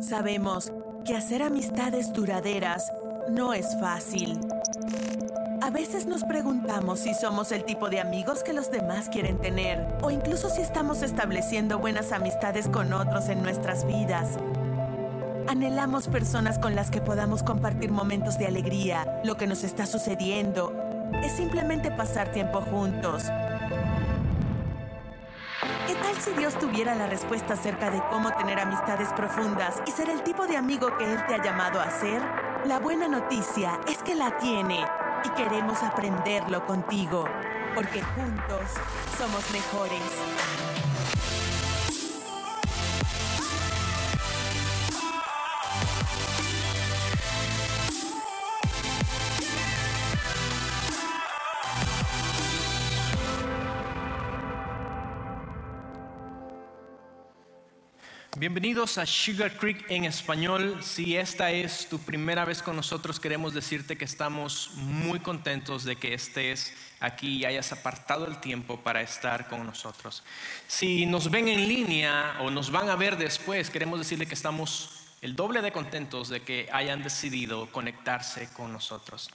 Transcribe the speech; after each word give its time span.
Sabemos 0.00 0.72
que 1.04 1.16
hacer 1.16 1.42
amistades 1.42 2.12
duraderas 2.12 2.92
no 3.30 3.52
es 3.52 3.78
fácil. 3.80 4.38
A 5.60 5.70
veces 5.70 6.06
nos 6.06 6.22
preguntamos 6.22 7.00
si 7.00 7.14
somos 7.14 7.50
el 7.50 7.64
tipo 7.64 7.90
de 7.90 8.00
amigos 8.00 8.44
que 8.44 8.52
los 8.52 8.70
demás 8.70 9.08
quieren 9.08 9.38
tener 9.38 9.86
o 10.00 10.10
incluso 10.10 10.50
si 10.50 10.62
estamos 10.62 11.02
estableciendo 11.02 11.78
buenas 11.78 12.12
amistades 12.12 12.68
con 12.68 12.92
otros 12.92 13.28
en 13.28 13.42
nuestras 13.42 13.86
vidas. 13.86 14.38
Anhelamos 15.48 16.06
personas 16.06 16.58
con 16.58 16.76
las 16.76 16.90
que 16.90 17.00
podamos 17.00 17.42
compartir 17.42 17.90
momentos 17.90 18.38
de 18.38 18.46
alegría, 18.46 19.20
lo 19.24 19.36
que 19.36 19.46
nos 19.46 19.64
está 19.64 19.84
sucediendo. 19.84 20.72
Es 21.24 21.32
simplemente 21.32 21.90
pasar 21.90 22.30
tiempo 22.30 22.60
juntos. 22.60 23.24
¿Qué 26.18 26.24
tal 26.24 26.34
si 26.34 26.40
Dios 26.40 26.58
tuviera 26.58 26.96
la 26.96 27.06
respuesta 27.06 27.54
acerca 27.54 27.90
de 27.90 28.02
cómo 28.10 28.32
tener 28.32 28.58
amistades 28.58 29.08
profundas 29.12 29.80
y 29.86 29.92
ser 29.92 30.08
el 30.08 30.24
tipo 30.24 30.48
de 30.48 30.56
amigo 30.56 30.96
que 30.98 31.04
Él 31.12 31.24
te 31.28 31.34
ha 31.34 31.44
llamado 31.44 31.80
a 31.80 31.88
ser? 31.92 32.20
La 32.64 32.80
buena 32.80 33.06
noticia 33.06 33.78
es 33.86 33.98
que 33.98 34.16
la 34.16 34.36
tiene 34.36 34.84
y 35.24 35.28
queremos 35.36 35.80
aprenderlo 35.84 36.66
contigo, 36.66 37.24
porque 37.72 38.02
juntos 38.02 38.62
somos 39.16 39.48
mejores. 39.52 40.67
Bienvenidos 58.48 58.96
a 58.96 59.04
Sugar 59.04 59.58
Creek 59.58 59.84
en 59.90 60.06
español. 60.06 60.78
Si 60.82 61.18
esta 61.18 61.50
es 61.50 61.86
tu 61.86 61.98
primera 61.98 62.46
vez 62.46 62.62
con 62.62 62.76
nosotros, 62.76 63.20
queremos 63.20 63.52
decirte 63.52 63.98
que 63.98 64.06
estamos 64.06 64.70
muy 64.74 65.20
contentos 65.20 65.84
de 65.84 65.96
que 65.96 66.14
estés 66.14 66.72
aquí 66.98 67.36
y 67.36 67.44
hayas 67.44 67.72
apartado 67.72 68.26
el 68.26 68.40
tiempo 68.40 68.80
para 68.80 69.02
estar 69.02 69.48
con 69.48 69.66
nosotros. 69.66 70.24
Si 70.66 71.04
nos 71.04 71.30
ven 71.30 71.48
en 71.48 71.68
línea 71.68 72.38
o 72.40 72.50
nos 72.50 72.70
van 72.70 72.88
a 72.88 72.96
ver 72.96 73.18
después, 73.18 73.68
queremos 73.68 73.98
decirle 73.98 74.24
que 74.24 74.32
estamos 74.32 75.04
el 75.20 75.36
doble 75.36 75.60
de 75.60 75.70
contentos 75.70 76.30
de 76.30 76.40
que 76.40 76.70
hayan 76.72 77.02
decidido 77.02 77.70
conectarse 77.70 78.48
con 78.54 78.72
nosotros. 78.72 79.28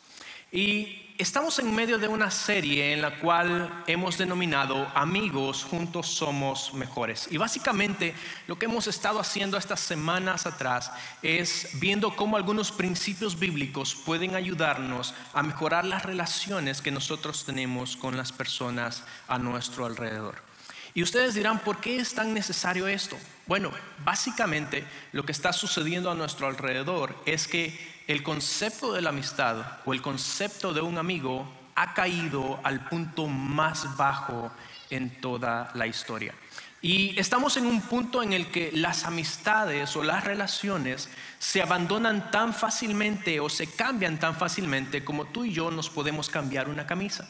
Y 0.53 1.15
estamos 1.17 1.57
en 1.57 1.73
medio 1.73 1.97
de 1.97 2.07
una 2.07 2.29
serie 2.29 2.93
en 2.93 3.01
la 3.01 3.17
cual 3.17 3.83
hemos 3.87 4.19
denominado 4.19 4.87
Amigos, 4.93 5.63
juntos 5.63 6.05
somos 6.09 6.75
mejores. 6.75 7.27
Y 7.31 7.37
básicamente 7.37 8.13
lo 8.45 8.59
que 8.59 8.65
hemos 8.65 8.85
estado 8.85 9.19
haciendo 9.19 9.57
estas 9.57 9.79
semanas 9.79 10.45
atrás 10.45 10.91
es 11.23 11.69
viendo 11.79 12.15
cómo 12.15 12.37
algunos 12.37 12.71
principios 12.71 13.39
bíblicos 13.39 13.95
pueden 13.95 14.35
ayudarnos 14.35 15.15
a 15.33 15.41
mejorar 15.41 15.85
las 15.85 16.03
relaciones 16.03 16.83
que 16.83 16.91
nosotros 16.91 17.45
tenemos 17.45 17.97
con 17.97 18.15
las 18.15 18.31
personas 18.31 19.03
a 19.27 19.39
nuestro 19.39 19.87
alrededor. 19.87 20.52
Y 20.93 21.01
ustedes 21.01 21.33
dirán, 21.33 21.59
¿por 21.59 21.79
qué 21.79 21.97
es 21.97 22.13
tan 22.13 22.33
necesario 22.33 22.87
esto? 22.87 23.17
Bueno, 23.47 23.71
básicamente 24.03 24.85
lo 25.11 25.25
que 25.25 25.31
está 25.31 25.51
sucediendo 25.51 26.11
a 26.11 26.15
nuestro 26.15 26.47
alrededor 26.47 27.15
es 27.25 27.47
que 27.47 28.03
el 28.07 28.21
concepto 28.21 28.93
de 28.93 29.01
la 29.01 29.09
amistad 29.09 29.79
o 29.85 29.93
el 29.93 30.01
concepto 30.01 30.73
de 30.73 30.81
un 30.81 30.97
amigo 30.97 31.51
ha 31.75 31.93
caído 31.93 32.59
al 32.63 32.87
punto 32.87 33.27
más 33.27 33.97
bajo 33.97 34.51
en 34.89 35.19
toda 35.19 35.71
la 35.73 35.87
historia. 35.87 36.35
Y 36.81 37.17
estamos 37.17 37.55
en 37.57 37.65
un 37.65 37.81
punto 37.81 38.21
en 38.21 38.33
el 38.33 38.47
que 38.47 38.71
las 38.73 39.05
amistades 39.05 39.95
o 39.95 40.03
las 40.03 40.25
relaciones 40.25 41.09
se 41.39 41.61
abandonan 41.61 42.29
tan 42.29 42.53
fácilmente 42.53 43.39
o 43.39 43.49
se 43.49 43.67
cambian 43.67 44.19
tan 44.19 44.35
fácilmente 44.35 45.03
como 45.03 45.25
tú 45.25 45.45
y 45.45 45.53
yo 45.53 45.71
nos 45.71 45.89
podemos 45.89 46.29
cambiar 46.29 46.67
una 46.67 46.85
camisa. 46.85 47.27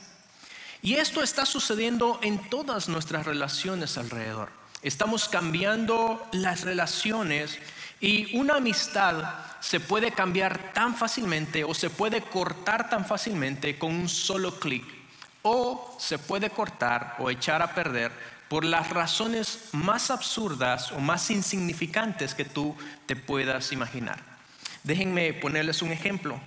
Y 0.83 0.95
esto 0.95 1.23
está 1.23 1.45
sucediendo 1.45 2.19
en 2.21 2.49
todas 2.49 2.89
nuestras 2.89 3.25
relaciones 3.25 3.97
alrededor. 3.97 4.49
Estamos 4.81 5.29
cambiando 5.29 6.27
las 6.33 6.63
relaciones 6.63 7.57
y 8.01 8.37
una 8.37 8.55
amistad 8.55 9.23
se 9.61 9.79
puede 9.79 10.11
cambiar 10.11 10.73
tan 10.73 10.93
fácilmente 10.93 11.63
o 11.63 11.73
se 11.73 11.89
puede 11.89 12.21
cortar 12.21 12.89
tan 12.89 13.05
fácilmente 13.05 13.79
con 13.79 13.93
un 13.93 14.09
solo 14.09 14.59
clic. 14.59 14.83
O 15.41 15.95
se 16.01 16.19
puede 16.19 16.49
cortar 16.49 17.15
o 17.19 17.29
echar 17.29 17.61
a 17.61 17.73
perder 17.73 18.11
por 18.49 18.65
las 18.65 18.89
razones 18.89 19.69
más 19.71 20.11
absurdas 20.11 20.91
o 20.91 20.99
más 20.99 21.31
insignificantes 21.31 22.35
que 22.35 22.43
tú 22.43 22.75
te 23.05 23.15
puedas 23.15 23.71
imaginar. 23.71 24.21
Déjenme 24.83 25.31
ponerles 25.31 25.81
un 25.81 25.93
ejemplo. 25.93 26.41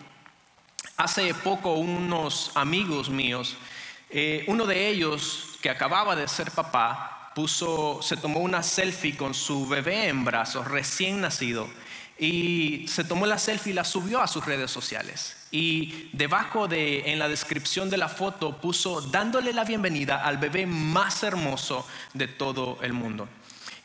Hace 0.98 1.32
poco 1.32 1.72
unos 1.72 2.52
amigos 2.54 3.08
míos, 3.08 3.56
eh, 4.10 4.44
uno 4.46 4.66
de 4.66 4.88
ellos 4.88 5.58
que 5.60 5.70
acababa 5.70 6.14
de 6.14 6.28
ser 6.28 6.50
papá, 6.50 7.32
puso, 7.34 8.00
se 8.02 8.16
tomó 8.16 8.40
una 8.40 8.62
selfie 8.62 9.16
con 9.16 9.34
su 9.34 9.66
bebé 9.66 10.08
en 10.08 10.24
brazos, 10.24 10.68
recién 10.68 11.20
nacido, 11.20 11.68
y 12.18 12.86
se 12.88 13.04
tomó 13.04 13.26
la 13.26 13.38
selfie 13.38 13.72
y 13.72 13.74
la 13.74 13.84
subió 13.84 14.22
a 14.22 14.26
sus 14.26 14.46
redes 14.46 14.70
sociales. 14.70 15.36
Y 15.50 16.08
debajo 16.12 16.66
de, 16.66 17.12
en 17.12 17.18
la 17.18 17.28
descripción 17.28 17.90
de 17.90 17.98
la 17.98 18.08
foto, 18.08 18.58
puso 18.58 19.02
dándole 19.02 19.52
la 19.52 19.64
bienvenida 19.64 20.24
al 20.24 20.38
bebé 20.38 20.66
más 20.66 21.22
hermoso 21.22 21.86
de 22.14 22.26
todo 22.28 22.78
el 22.82 22.92
mundo. 22.92 23.28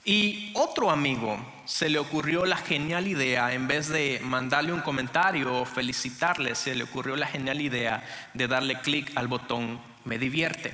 Y 0.06 0.52
otro 0.56 0.90
amigo 0.90 1.38
se 1.66 1.90
le 1.90 2.00
ocurrió 2.00 2.46
la 2.46 2.58
genial 2.58 3.08
idea, 3.08 3.54
en 3.54 3.68
vez 3.68 3.90
de 3.90 4.20
mandarle 4.24 4.72
un 4.72 4.82
comentario 4.82 5.62
o 5.62 5.66
felicitarle, 5.66 6.56
se 6.56 6.74
le 6.74 6.86
ocurrió 6.86 7.16
la 7.16 7.28
genial 7.28 7.60
idea 7.60 8.04
de 8.34 8.48
darle 8.48 8.80
clic 8.80 9.12
al 9.16 9.28
botón 9.28 9.91
me 10.06 10.18
divierte. 10.18 10.74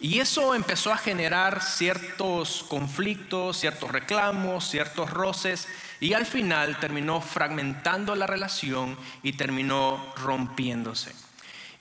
Y 0.00 0.18
eso 0.18 0.54
empezó 0.54 0.92
a 0.92 0.98
generar 0.98 1.62
ciertos 1.62 2.64
conflictos, 2.68 3.58
ciertos 3.58 3.90
reclamos, 3.90 4.68
ciertos 4.68 5.10
roces, 5.10 5.68
y 6.00 6.12
al 6.12 6.26
final 6.26 6.78
terminó 6.78 7.20
fragmentando 7.20 8.14
la 8.14 8.26
relación 8.26 8.98
y 9.22 9.34
terminó 9.34 10.12
rompiéndose. 10.16 11.14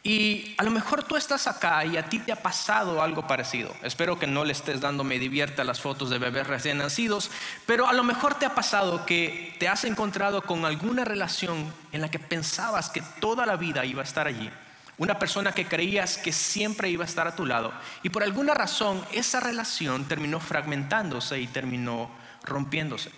Y 0.03 0.53
a 0.57 0.63
lo 0.63 0.71
mejor 0.71 1.03
tú 1.03 1.15
estás 1.15 1.47
acá 1.47 1.85
y 1.85 1.95
a 1.97 2.03
ti 2.09 2.19
te 2.19 2.33
ha 2.33 2.41
pasado 2.41 3.01
algo 3.01 3.25
parecido. 3.25 3.73
Espero 3.83 4.19
que 4.19 4.27
no 4.27 4.43
le 4.43 4.51
estés 4.51 4.81
dando 4.81 5.05
me 5.05 5.17
divierta 5.17 5.63
las 5.63 5.81
fotos 5.81 6.09
de 6.09 6.17
bebés 6.17 6.45
recién 6.45 6.77
nacidos, 6.77 7.31
pero 7.65 7.87
a 7.87 7.93
lo 7.93 8.03
mejor 8.03 8.35
te 8.35 8.45
ha 8.45 8.53
pasado 8.53 9.05
que 9.05 9.55
te 9.59 9.69
has 9.69 9.85
encontrado 9.85 10.41
con 10.41 10.65
alguna 10.65 11.05
relación 11.05 11.73
en 11.93 12.01
la 12.01 12.11
que 12.11 12.19
pensabas 12.19 12.89
que 12.89 13.01
toda 13.21 13.45
la 13.45 13.55
vida 13.55 13.85
iba 13.85 14.01
a 14.01 14.05
estar 14.05 14.27
allí 14.27 14.51
una 14.97 15.17
persona 15.17 15.51
que 15.51 15.67
creías 15.67 16.17
que 16.17 16.31
siempre 16.31 16.89
iba 16.89 17.03
a 17.03 17.07
estar 17.07 17.27
a 17.27 17.35
tu 17.35 17.45
lado. 17.45 17.73
Y 18.03 18.09
por 18.09 18.23
alguna 18.23 18.53
razón 18.53 19.03
esa 19.11 19.39
relación 19.39 20.07
terminó 20.07 20.39
fragmentándose 20.39 21.39
y 21.39 21.47
terminó 21.47 22.11
rompiéndose. 22.43 23.11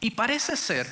Y 0.00 0.12
parece 0.12 0.56
ser, 0.56 0.86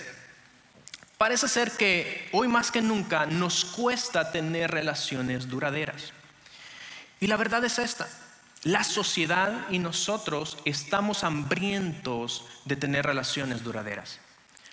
parece 1.17 1.49
ser 1.49 1.73
que 1.73 2.29
hoy 2.33 2.49
más 2.49 2.71
que 2.71 2.83
nunca 2.83 3.27
nos 3.27 3.65
cuesta 3.65 4.31
tener 4.31 4.71
relaciones 4.71 5.49
duraderas. 5.49 6.13
Y 7.21 7.27
la 7.27 7.37
verdad 7.37 7.65
es 7.65 7.79
esta. 7.79 8.07
La 8.65 8.85
sociedad 8.85 9.67
y 9.71 9.79
nosotros 9.79 10.59
estamos 10.65 11.25
hambrientos 11.25 12.45
de 12.65 12.77
tener 12.77 13.07
relaciones 13.07 13.63
duraderas. 13.63 14.21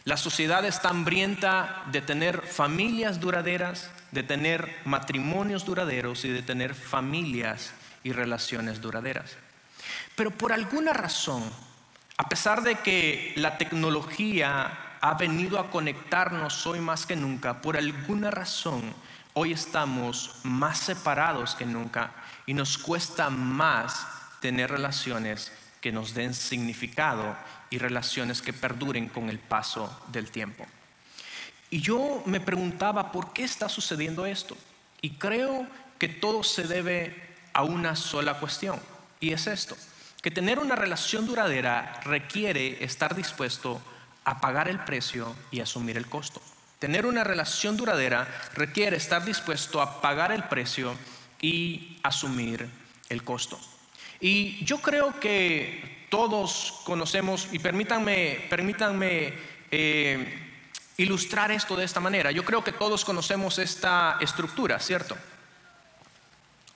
La 0.05 0.17
sociedad 0.17 0.65
está 0.65 0.89
hambrienta 0.89 1.83
de 1.91 2.01
tener 2.01 2.41
familias 2.41 3.19
duraderas, 3.19 3.89
de 4.15 4.23
tener 4.23 4.79
matrimonios 4.85 5.65
duraderos 5.65 6.25
y 6.25 6.29
de 6.29 6.41
tener 6.41 6.73
familias 6.73 7.73
y 8.03 8.13
relaciones 8.13 8.81
duraderas. 8.81 9.37
Pero 10.15 10.31
por 10.31 10.53
alguna 10.53 10.93
razón, 10.93 11.43
a 12.17 12.27
pesar 12.29 12.63
de 12.63 12.75
que 12.75 13.33
la 13.35 13.57
tecnología 13.57 14.97
ha 15.01 15.13
venido 15.15 15.59
a 15.59 15.69
conectarnos 15.69 16.65
hoy 16.65 16.79
más 16.79 17.05
que 17.05 17.15
nunca, 17.15 17.61
por 17.61 17.75
alguna 17.77 18.31
razón 18.31 18.81
hoy 19.33 19.51
estamos 19.51 20.39
más 20.43 20.79
separados 20.79 21.53
que 21.53 21.65
nunca 21.65 22.11
y 22.45 22.53
nos 22.53 22.77
cuesta 22.77 23.29
más 23.29 24.07
tener 24.39 24.71
relaciones 24.71 25.51
que 25.81 25.91
nos 25.91 26.13
den 26.13 26.33
significado 26.33 27.35
y 27.69 27.79
relaciones 27.79 28.41
que 28.41 28.53
perduren 28.53 29.09
con 29.09 29.29
el 29.29 29.39
paso 29.39 30.03
del 30.07 30.31
tiempo. 30.31 30.65
Y 31.69 31.81
yo 31.81 32.23
me 32.25 32.39
preguntaba, 32.39 33.11
¿por 33.11 33.33
qué 33.33 33.43
está 33.43 33.69
sucediendo 33.69 34.25
esto? 34.25 34.55
Y 35.01 35.11
creo 35.11 35.67
que 35.97 36.07
todo 36.07 36.43
se 36.43 36.63
debe 36.63 37.15
a 37.53 37.63
una 37.63 37.95
sola 37.95 38.39
cuestión, 38.39 38.79
y 39.19 39.31
es 39.31 39.47
esto, 39.47 39.75
que 40.21 40.31
tener 40.31 40.59
una 40.59 40.75
relación 40.75 41.25
duradera 41.25 42.01
requiere 42.03 42.83
estar 42.83 43.15
dispuesto 43.15 43.81
a 44.25 44.41
pagar 44.41 44.67
el 44.67 44.79
precio 44.79 45.35
y 45.51 45.61
asumir 45.61 45.97
el 45.97 46.07
costo. 46.07 46.41
Tener 46.79 47.05
una 47.05 47.23
relación 47.23 47.77
duradera 47.77 48.27
requiere 48.53 48.97
estar 48.97 49.23
dispuesto 49.23 49.81
a 49.81 50.01
pagar 50.01 50.31
el 50.31 50.43
precio 50.43 50.95
y 51.41 51.99
asumir 52.03 52.67
el 53.09 53.23
costo. 53.23 53.59
Y 54.19 54.63
yo 54.65 54.79
creo 54.81 55.19
que 55.19 56.07
todos 56.09 56.81
conocemos, 56.83 57.47
y 57.51 57.59
permítanme, 57.59 58.45
permítanme 58.49 59.33
eh, 59.71 60.44
ilustrar 60.97 61.51
esto 61.51 61.75
de 61.75 61.85
esta 61.85 61.99
manera. 61.99 62.31
Yo 62.31 62.43
creo 62.45 62.63
que 62.63 62.71
todos 62.71 63.03
conocemos 63.05 63.57
esta 63.59 64.17
estructura, 64.19 64.79
¿cierto? 64.79 65.17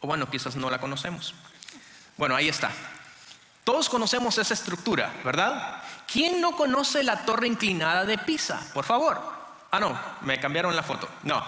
O 0.01 0.07
bueno, 0.07 0.29
quizás 0.29 0.55
no 0.55 0.69
la 0.69 0.79
conocemos. 0.79 1.33
Bueno, 2.17 2.35
ahí 2.35 2.49
está. 2.49 2.71
Todos 3.63 3.89
conocemos 3.89 4.37
esa 4.37 4.53
estructura, 4.53 5.13
¿verdad? 5.23 5.83
¿Quién 6.11 6.41
no 6.41 6.55
conoce 6.55 7.03
la 7.03 7.25
torre 7.25 7.47
inclinada 7.47 8.05
de 8.05 8.17
Pisa? 8.17 8.59
Por 8.73 8.83
favor. 8.83 9.21
Ah, 9.71 9.79
no, 9.79 9.99
me 10.21 10.39
cambiaron 10.39 10.75
la 10.75 10.81
foto. 10.81 11.07
No, 11.23 11.43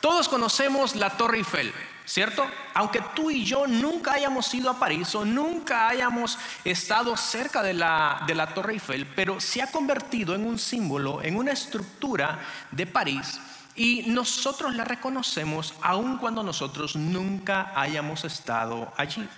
todos 0.00 0.28
conocemos 0.28 0.96
la 0.96 1.10
Torre 1.10 1.38
Eiffel. 1.38 1.74
¿Cierto? 2.06 2.46
Aunque 2.72 3.02
tú 3.14 3.30
y 3.30 3.44
yo 3.44 3.66
nunca 3.66 4.12
hayamos 4.12 4.52
ido 4.54 4.70
a 4.70 4.78
París 4.78 5.14
o 5.14 5.24
nunca 5.24 5.88
hayamos 5.88 6.38
estado 6.64 7.16
cerca 7.16 7.62
de 7.62 7.74
la, 7.74 8.22
de 8.26 8.34
la 8.34 8.54
Torre 8.54 8.74
Eiffel, 8.74 9.06
pero 9.14 9.40
se 9.40 9.60
ha 9.60 9.70
convertido 9.70 10.34
en 10.34 10.46
un 10.46 10.58
símbolo, 10.58 11.22
en 11.22 11.36
una 11.36 11.52
estructura 11.52 12.38
de 12.70 12.86
París 12.86 13.40
y 13.74 14.04
nosotros 14.06 14.74
la 14.74 14.84
reconocemos 14.84 15.74
aun 15.82 16.16
cuando 16.16 16.42
nosotros 16.42 16.96
nunca 16.96 17.72
hayamos 17.74 18.24
estado 18.24 18.92
allí. 18.96 19.28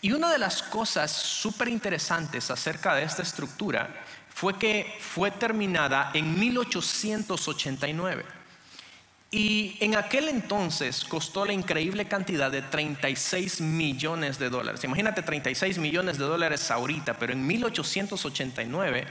Y 0.00 0.12
una 0.12 0.32
de 0.32 0.38
las 0.38 0.62
cosas 0.62 1.12
súper 1.12 1.68
interesantes 1.68 2.50
acerca 2.50 2.94
de 2.94 3.04
esta 3.04 3.22
estructura 3.22 3.88
fue 4.34 4.58
que 4.58 4.98
fue 5.00 5.30
terminada 5.30 6.10
en 6.14 6.38
1889. 6.38 8.41
Y 9.34 9.78
en 9.80 9.96
aquel 9.96 10.28
entonces 10.28 11.04
costó 11.04 11.46
la 11.46 11.54
increíble 11.54 12.04
cantidad 12.04 12.50
de 12.50 12.60
36 12.60 13.62
millones 13.62 14.38
de 14.38 14.50
dólares. 14.50 14.84
Imagínate 14.84 15.22
36 15.22 15.78
millones 15.78 16.18
de 16.18 16.26
dólares 16.26 16.70
ahorita, 16.70 17.18
pero 17.18 17.32
en 17.32 17.46
1889 17.46 19.06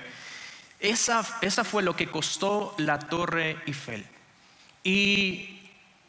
esa, 0.79 1.25
esa 1.41 1.63
fue 1.63 1.81
lo 1.81 1.95
que 1.95 2.07
costó 2.07 2.75
la 2.77 2.99
Torre 2.99 3.57
Eiffel. 3.65 4.05
Y 4.83 5.59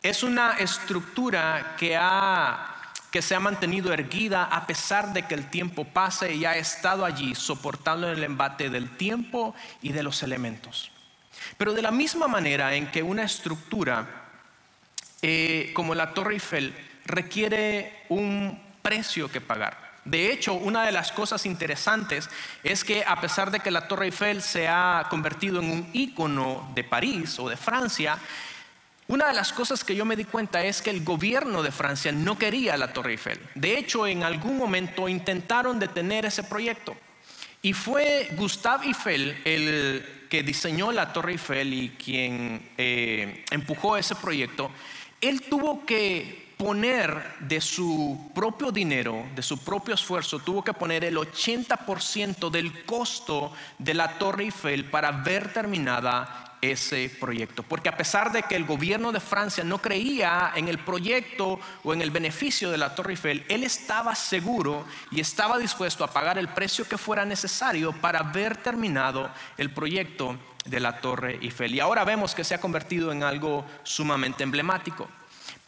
es 0.02 0.22
una 0.22 0.58
estructura 0.58 1.74
que, 1.78 1.96
ha, 1.98 2.92
que 3.10 3.22
se 3.22 3.34
ha 3.34 3.40
mantenido 3.40 3.94
erguida 3.94 4.44
a 4.44 4.66
pesar 4.66 5.14
de 5.14 5.26
que 5.26 5.34
el 5.34 5.48
tiempo 5.48 5.86
pase 5.86 6.34
y 6.34 6.44
ha 6.44 6.58
estado 6.58 7.06
allí 7.06 7.34
soportando 7.34 8.10
el 8.10 8.22
embate 8.22 8.68
del 8.68 8.94
tiempo 8.94 9.54
y 9.80 9.92
de 9.92 10.02
los 10.02 10.22
elementos. 10.22 10.91
Pero 11.56 11.72
de 11.72 11.82
la 11.82 11.90
misma 11.90 12.28
manera 12.28 12.74
en 12.74 12.90
que 12.90 13.02
una 13.02 13.24
estructura 13.24 14.06
eh, 15.20 15.70
como 15.74 15.94
la 15.94 16.12
Torre 16.14 16.34
Eiffel 16.34 16.74
requiere 17.04 18.04
un 18.08 18.60
precio 18.82 19.30
que 19.30 19.40
pagar. 19.40 19.92
De 20.04 20.32
hecho, 20.32 20.54
una 20.54 20.84
de 20.84 20.90
las 20.90 21.12
cosas 21.12 21.46
interesantes 21.46 22.28
es 22.64 22.82
que 22.82 23.04
a 23.06 23.20
pesar 23.20 23.52
de 23.52 23.60
que 23.60 23.70
la 23.70 23.86
Torre 23.86 24.06
Eiffel 24.06 24.42
se 24.42 24.66
ha 24.66 25.06
convertido 25.08 25.60
en 25.60 25.70
un 25.70 25.90
ícono 25.92 26.72
de 26.74 26.82
París 26.82 27.38
o 27.38 27.48
de 27.48 27.56
Francia, 27.56 28.18
una 29.06 29.28
de 29.28 29.34
las 29.34 29.52
cosas 29.52 29.84
que 29.84 29.94
yo 29.94 30.04
me 30.04 30.16
di 30.16 30.24
cuenta 30.24 30.64
es 30.64 30.82
que 30.82 30.90
el 30.90 31.04
gobierno 31.04 31.62
de 31.62 31.70
Francia 31.70 32.10
no 32.10 32.36
quería 32.36 32.76
la 32.76 32.92
Torre 32.92 33.12
Eiffel. 33.12 33.38
De 33.54 33.78
hecho, 33.78 34.06
en 34.06 34.24
algún 34.24 34.56
momento 34.56 35.08
intentaron 35.08 35.78
detener 35.78 36.26
ese 36.26 36.42
proyecto. 36.42 36.96
Y 37.60 37.72
fue 37.72 38.28
Gustave 38.32 38.86
Eiffel 38.86 39.40
el 39.44 40.21
que 40.32 40.42
diseñó 40.42 40.92
la 40.92 41.12
Torre 41.12 41.32
Eiffel 41.32 41.74
y 41.74 41.90
quien 41.90 42.70
eh, 42.78 43.44
empujó 43.50 43.98
ese 43.98 44.14
proyecto, 44.14 44.70
él 45.20 45.42
tuvo 45.42 45.84
que 45.84 46.54
poner 46.56 47.36
de 47.40 47.60
su 47.60 48.30
propio 48.34 48.72
dinero, 48.72 49.26
de 49.34 49.42
su 49.42 49.62
propio 49.62 49.92
esfuerzo, 49.92 50.38
tuvo 50.38 50.64
que 50.64 50.72
poner 50.72 51.04
el 51.04 51.18
80% 51.18 52.48
del 52.48 52.86
costo 52.86 53.52
de 53.76 53.92
la 53.92 54.16
Torre 54.16 54.44
Eiffel 54.44 54.86
para 54.86 55.10
ver 55.10 55.52
terminada 55.52 56.51
ese 56.62 57.10
proyecto. 57.20 57.64
Porque 57.64 57.88
a 57.88 57.96
pesar 57.96 58.30
de 58.30 58.44
que 58.44 58.54
el 58.54 58.64
gobierno 58.64 59.10
de 59.10 59.18
Francia 59.20 59.64
no 59.64 59.78
creía 59.78 60.52
en 60.54 60.68
el 60.68 60.78
proyecto 60.78 61.58
o 61.82 61.92
en 61.92 62.00
el 62.00 62.12
beneficio 62.12 62.70
de 62.70 62.78
la 62.78 62.94
Torre 62.94 63.14
Eiffel, 63.14 63.44
él 63.48 63.64
estaba 63.64 64.14
seguro 64.14 64.86
y 65.10 65.20
estaba 65.20 65.58
dispuesto 65.58 66.04
a 66.04 66.12
pagar 66.12 66.38
el 66.38 66.48
precio 66.48 66.88
que 66.88 66.96
fuera 66.96 67.24
necesario 67.24 67.92
para 67.92 68.22
ver 68.22 68.56
terminado 68.56 69.28
el 69.58 69.74
proyecto 69.74 70.38
de 70.64 70.78
la 70.78 71.00
Torre 71.00 71.38
Eiffel. 71.42 71.74
Y 71.74 71.80
ahora 71.80 72.04
vemos 72.04 72.34
que 72.34 72.44
se 72.44 72.54
ha 72.54 72.60
convertido 72.60 73.10
en 73.10 73.24
algo 73.24 73.66
sumamente 73.82 74.44
emblemático. 74.44 75.08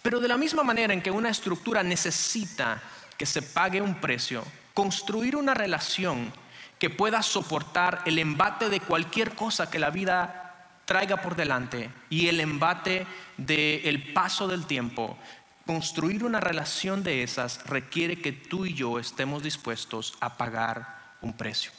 Pero 0.00 0.20
de 0.20 0.28
la 0.28 0.36
misma 0.36 0.62
manera 0.62 0.94
en 0.94 1.02
que 1.02 1.10
una 1.10 1.30
estructura 1.30 1.82
necesita 1.82 2.80
que 3.18 3.26
se 3.26 3.42
pague 3.42 3.80
un 3.80 4.00
precio, 4.00 4.44
construir 4.74 5.34
una 5.34 5.54
relación 5.54 6.32
que 6.78 6.90
pueda 6.90 7.22
soportar 7.22 8.02
el 8.04 8.18
embate 8.18 8.68
de 8.68 8.80
cualquier 8.80 9.34
cosa 9.34 9.70
que 9.70 9.78
la 9.78 9.90
vida 9.90 10.43
traiga 10.84 11.20
por 11.22 11.36
delante 11.36 11.90
y 12.10 12.28
el 12.28 12.40
embate 12.40 13.06
del 13.36 14.12
paso 14.12 14.48
del 14.48 14.66
tiempo, 14.66 15.18
construir 15.66 16.24
una 16.24 16.40
relación 16.40 17.02
de 17.02 17.22
esas 17.22 17.64
requiere 17.66 18.20
que 18.20 18.32
tú 18.32 18.66
y 18.66 18.74
yo 18.74 18.98
estemos 18.98 19.42
dispuestos 19.42 20.14
a 20.20 20.36
pagar 20.36 21.16
un 21.20 21.32
precio. 21.32 21.72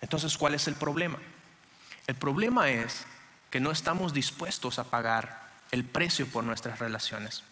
Entonces, 0.00 0.36
¿cuál 0.36 0.54
es 0.54 0.66
el 0.66 0.74
problema? 0.74 1.18
El 2.06 2.16
problema 2.16 2.70
es 2.70 3.06
que 3.50 3.60
no 3.60 3.70
estamos 3.70 4.12
dispuestos 4.12 4.78
a 4.78 4.84
pagar 4.84 5.42
el 5.70 5.84
precio 5.84 6.26
por 6.26 6.42
nuestras 6.42 6.78
relaciones. 6.78 7.44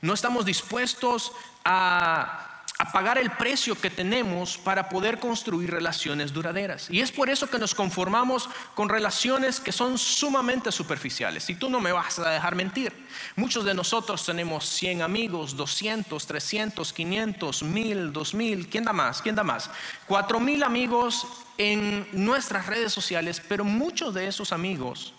No 0.00 0.14
estamos 0.14 0.46
dispuestos 0.46 1.32
a 1.64 2.49
a 2.80 2.92
pagar 2.92 3.18
el 3.18 3.30
precio 3.32 3.78
que 3.78 3.90
tenemos 3.90 4.56
para 4.56 4.88
poder 4.88 5.18
construir 5.18 5.70
relaciones 5.70 6.32
duraderas. 6.32 6.88
Y 6.88 7.02
es 7.02 7.12
por 7.12 7.28
eso 7.28 7.46
que 7.46 7.58
nos 7.58 7.74
conformamos 7.74 8.48
con 8.74 8.88
relaciones 8.88 9.60
que 9.60 9.70
son 9.70 9.98
sumamente 9.98 10.72
superficiales. 10.72 11.50
Y 11.50 11.56
tú 11.56 11.68
no 11.68 11.78
me 11.78 11.92
vas 11.92 12.18
a 12.18 12.30
dejar 12.30 12.54
mentir. 12.54 12.90
Muchos 13.36 13.66
de 13.66 13.74
nosotros 13.74 14.24
tenemos 14.24 14.66
100 14.66 15.02
amigos, 15.02 15.58
200, 15.58 16.26
300, 16.26 16.94
500, 16.94 17.62
1000, 17.64 18.12
2000, 18.14 18.68
¿quién 18.68 18.84
da 18.84 18.94
más? 18.94 19.20
¿Quién 19.20 19.34
da 19.34 19.44
más? 19.44 19.68
4000 20.06 20.62
amigos 20.62 21.26
en 21.58 22.08
nuestras 22.12 22.66
redes 22.66 22.94
sociales, 22.94 23.42
pero 23.46 23.62
muchos 23.62 24.14
de 24.14 24.26
esos 24.26 24.52
amigos 24.52 25.12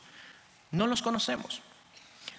no 0.71 0.87
los 0.87 1.03
conocemos. 1.03 1.61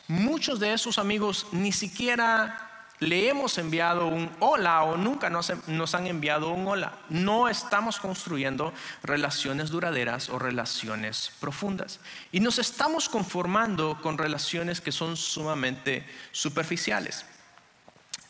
Muchos 0.08 0.58
de 0.58 0.72
esos 0.72 0.98
amigos 0.98 1.46
ni 1.52 1.70
siquiera 1.70 2.71
le 3.02 3.28
hemos 3.28 3.58
enviado 3.58 4.06
un 4.06 4.30
hola 4.38 4.84
o 4.84 4.96
nunca 4.96 5.28
nos, 5.28 5.50
han 5.94 6.06
enviado 6.06 6.50
un 6.50 6.66
hola. 6.66 6.92
No 7.08 7.48
estamos 7.48 7.98
construyendo 7.98 8.72
relaciones 9.02 9.70
duraderas 9.70 10.28
o 10.28 10.38
relaciones 10.38 11.32
profundas. 11.40 11.98
Y 12.30 12.40
nos 12.40 12.58
estamos 12.58 13.08
conformando 13.08 14.00
con 14.00 14.18
relaciones 14.18 14.80
que 14.80 14.92
son 14.92 15.16
sumamente 15.16 16.06
superficiales. 16.30 17.26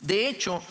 De 0.00 0.26
hecho, 0.26 0.62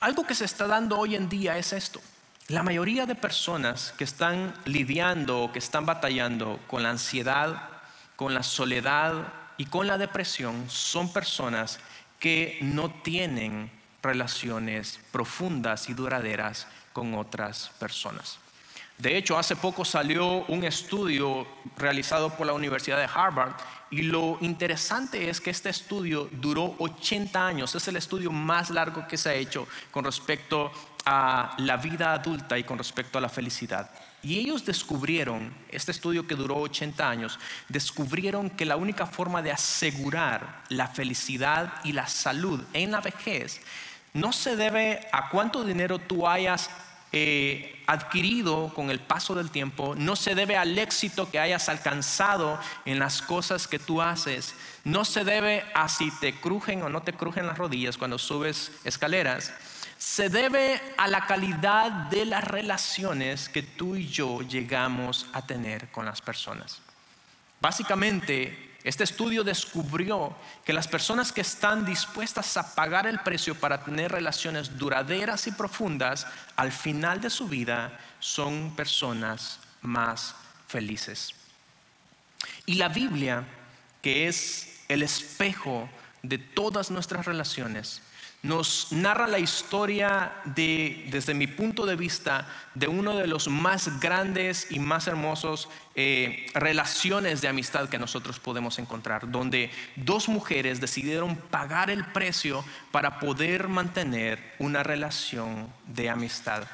algo 0.00 0.26
que 0.26 0.34
se 0.34 0.44
está 0.44 0.66
dando 0.66 0.98
hoy 0.98 1.14
en 1.14 1.28
día 1.28 1.56
es 1.56 1.72
esto. 1.72 2.00
La 2.48 2.64
mayoría 2.64 3.06
de 3.06 3.14
personas 3.14 3.94
que 3.96 4.04
están 4.04 4.52
lidiando 4.64 5.42
o 5.42 5.52
que 5.52 5.60
están 5.60 5.86
batallando 5.86 6.58
con 6.66 6.82
la 6.82 6.90
ansiedad, 6.90 7.70
con 8.16 8.34
la 8.34 8.42
soledad 8.42 9.32
y 9.56 9.66
con 9.66 9.86
la 9.86 9.96
depresión 9.96 10.68
son 10.68 11.12
personas 11.12 11.78
que 12.22 12.56
no 12.60 12.88
tienen 12.88 13.68
relaciones 14.00 15.00
profundas 15.10 15.88
y 15.88 15.92
duraderas 15.92 16.68
con 16.92 17.14
otras 17.14 17.72
personas. 17.80 18.38
De 18.96 19.16
hecho, 19.16 19.36
hace 19.36 19.56
poco 19.56 19.84
salió 19.84 20.44
un 20.44 20.62
estudio 20.62 21.44
realizado 21.76 22.30
por 22.30 22.46
la 22.46 22.52
Universidad 22.52 22.98
de 22.98 23.08
Harvard 23.12 23.54
y 23.90 24.02
lo 24.02 24.38
interesante 24.40 25.30
es 25.30 25.40
que 25.40 25.50
este 25.50 25.70
estudio 25.70 26.28
duró 26.30 26.76
80 26.78 27.44
años. 27.44 27.74
Es 27.74 27.88
el 27.88 27.96
estudio 27.96 28.30
más 28.30 28.70
largo 28.70 29.08
que 29.08 29.16
se 29.16 29.30
ha 29.30 29.34
hecho 29.34 29.66
con 29.90 30.04
respecto 30.04 30.70
a 31.04 31.56
la 31.58 31.76
vida 31.76 32.12
adulta 32.12 32.56
y 32.56 32.62
con 32.62 32.78
respecto 32.78 33.18
a 33.18 33.20
la 33.20 33.28
felicidad. 33.28 33.90
Y 34.22 34.38
ellos 34.38 34.64
descubrieron, 34.64 35.52
este 35.68 35.90
estudio 35.90 36.26
que 36.26 36.36
duró 36.36 36.58
80 36.58 37.08
años, 37.08 37.38
descubrieron 37.68 38.50
que 38.50 38.64
la 38.64 38.76
única 38.76 39.06
forma 39.06 39.42
de 39.42 39.50
asegurar 39.50 40.62
la 40.68 40.86
felicidad 40.86 41.74
y 41.82 41.92
la 41.92 42.06
salud 42.06 42.62
en 42.72 42.92
la 42.92 43.00
vejez 43.00 43.60
no 44.14 44.32
se 44.32 44.56
debe 44.56 45.08
a 45.10 45.28
cuánto 45.28 45.64
dinero 45.64 45.98
tú 45.98 46.28
hayas 46.28 46.70
eh, 47.14 47.82
adquirido 47.86 48.72
con 48.74 48.90
el 48.90 49.00
paso 49.00 49.34
del 49.34 49.50
tiempo, 49.50 49.94
no 49.96 50.16
se 50.16 50.34
debe 50.34 50.56
al 50.56 50.78
éxito 50.78 51.30
que 51.30 51.38
hayas 51.38 51.68
alcanzado 51.68 52.58
en 52.86 52.98
las 52.98 53.20
cosas 53.20 53.68
que 53.68 53.78
tú 53.78 54.00
haces, 54.00 54.54
no 54.84 55.04
se 55.04 55.22
debe 55.24 55.64
a 55.74 55.88
si 55.88 56.10
te 56.20 56.34
crujen 56.34 56.82
o 56.82 56.88
no 56.88 57.02
te 57.02 57.12
crujen 57.12 57.46
las 57.46 57.58
rodillas 57.58 57.98
cuando 57.98 58.18
subes 58.18 58.72
escaleras, 58.84 59.52
se 60.02 60.28
debe 60.28 60.82
a 60.96 61.06
la 61.06 61.26
calidad 61.26 61.92
de 62.10 62.26
las 62.26 62.42
relaciones 62.42 63.48
que 63.48 63.62
tú 63.62 63.94
y 63.94 64.08
yo 64.08 64.42
llegamos 64.42 65.26
a 65.32 65.46
tener 65.46 65.92
con 65.92 66.04
las 66.04 66.20
personas. 66.20 66.80
Básicamente, 67.60 68.74
este 68.82 69.04
estudio 69.04 69.44
descubrió 69.44 70.34
que 70.64 70.72
las 70.72 70.88
personas 70.88 71.30
que 71.30 71.40
están 71.40 71.86
dispuestas 71.86 72.56
a 72.56 72.74
pagar 72.74 73.06
el 73.06 73.20
precio 73.20 73.54
para 73.54 73.84
tener 73.84 74.10
relaciones 74.10 74.76
duraderas 74.76 75.46
y 75.46 75.52
profundas 75.52 76.26
al 76.56 76.72
final 76.72 77.20
de 77.20 77.30
su 77.30 77.46
vida 77.46 77.96
son 78.18 78.74
personas 78.74 79.60
más 79.82 80.34
felices. 80.66 81.32
Y 82.66 82.74
la 82.74 82.88
Biblia, 82.88 83.44
que 84.02 84.26
es 84.26 84.80
el 84.88 85.04
espejo 85.04 85.88
de 86.24 86.38
todas 86.38 86.90
nuestras 86.90 87.24
relaciones, 87.24 88.02
nos 88.42 88.90
narra 88.90 89.28
la 89.28 89.38
historia 89.38 90.32
de, 90.44 91.06
desde 91.10 91.32
mi 91.32 91.46
punto 91.46 91.86
de 91.86 91.94
vista, 91.94 92.48
de 92.74 92.88
uno 92.88 93.16
de 93.16 93.28
los 93.28 93.46
más 93.46 94.00
grandes 94.00 94.66
y 94.70 94.80
más 94.80 95.06
hermosos 95.06 95.68
eh, 95.94 96.46
relaciones 96.54 97.40
de 97.40 97.46
amistad 97.46 97.88
que 97.88 98.00
nosotros 98.00 98.40
podemos 98.40 98.80
encontrar, 98.80 99.30
donde 99.30 99.70
dos 99.94 100.28
mujeres 100.28 100.80
decidieron 100.80 101.36
pagar 101.36 101.88
el 101.88 102.04
precio 102.06 102.64
para 102.90 103.20
poder 103.20 103.68
mantener 103.68 104.54
una 104.58 104.82
relación 104.82 105.72
de 105.86 106.10
amistad. 106.10 106.64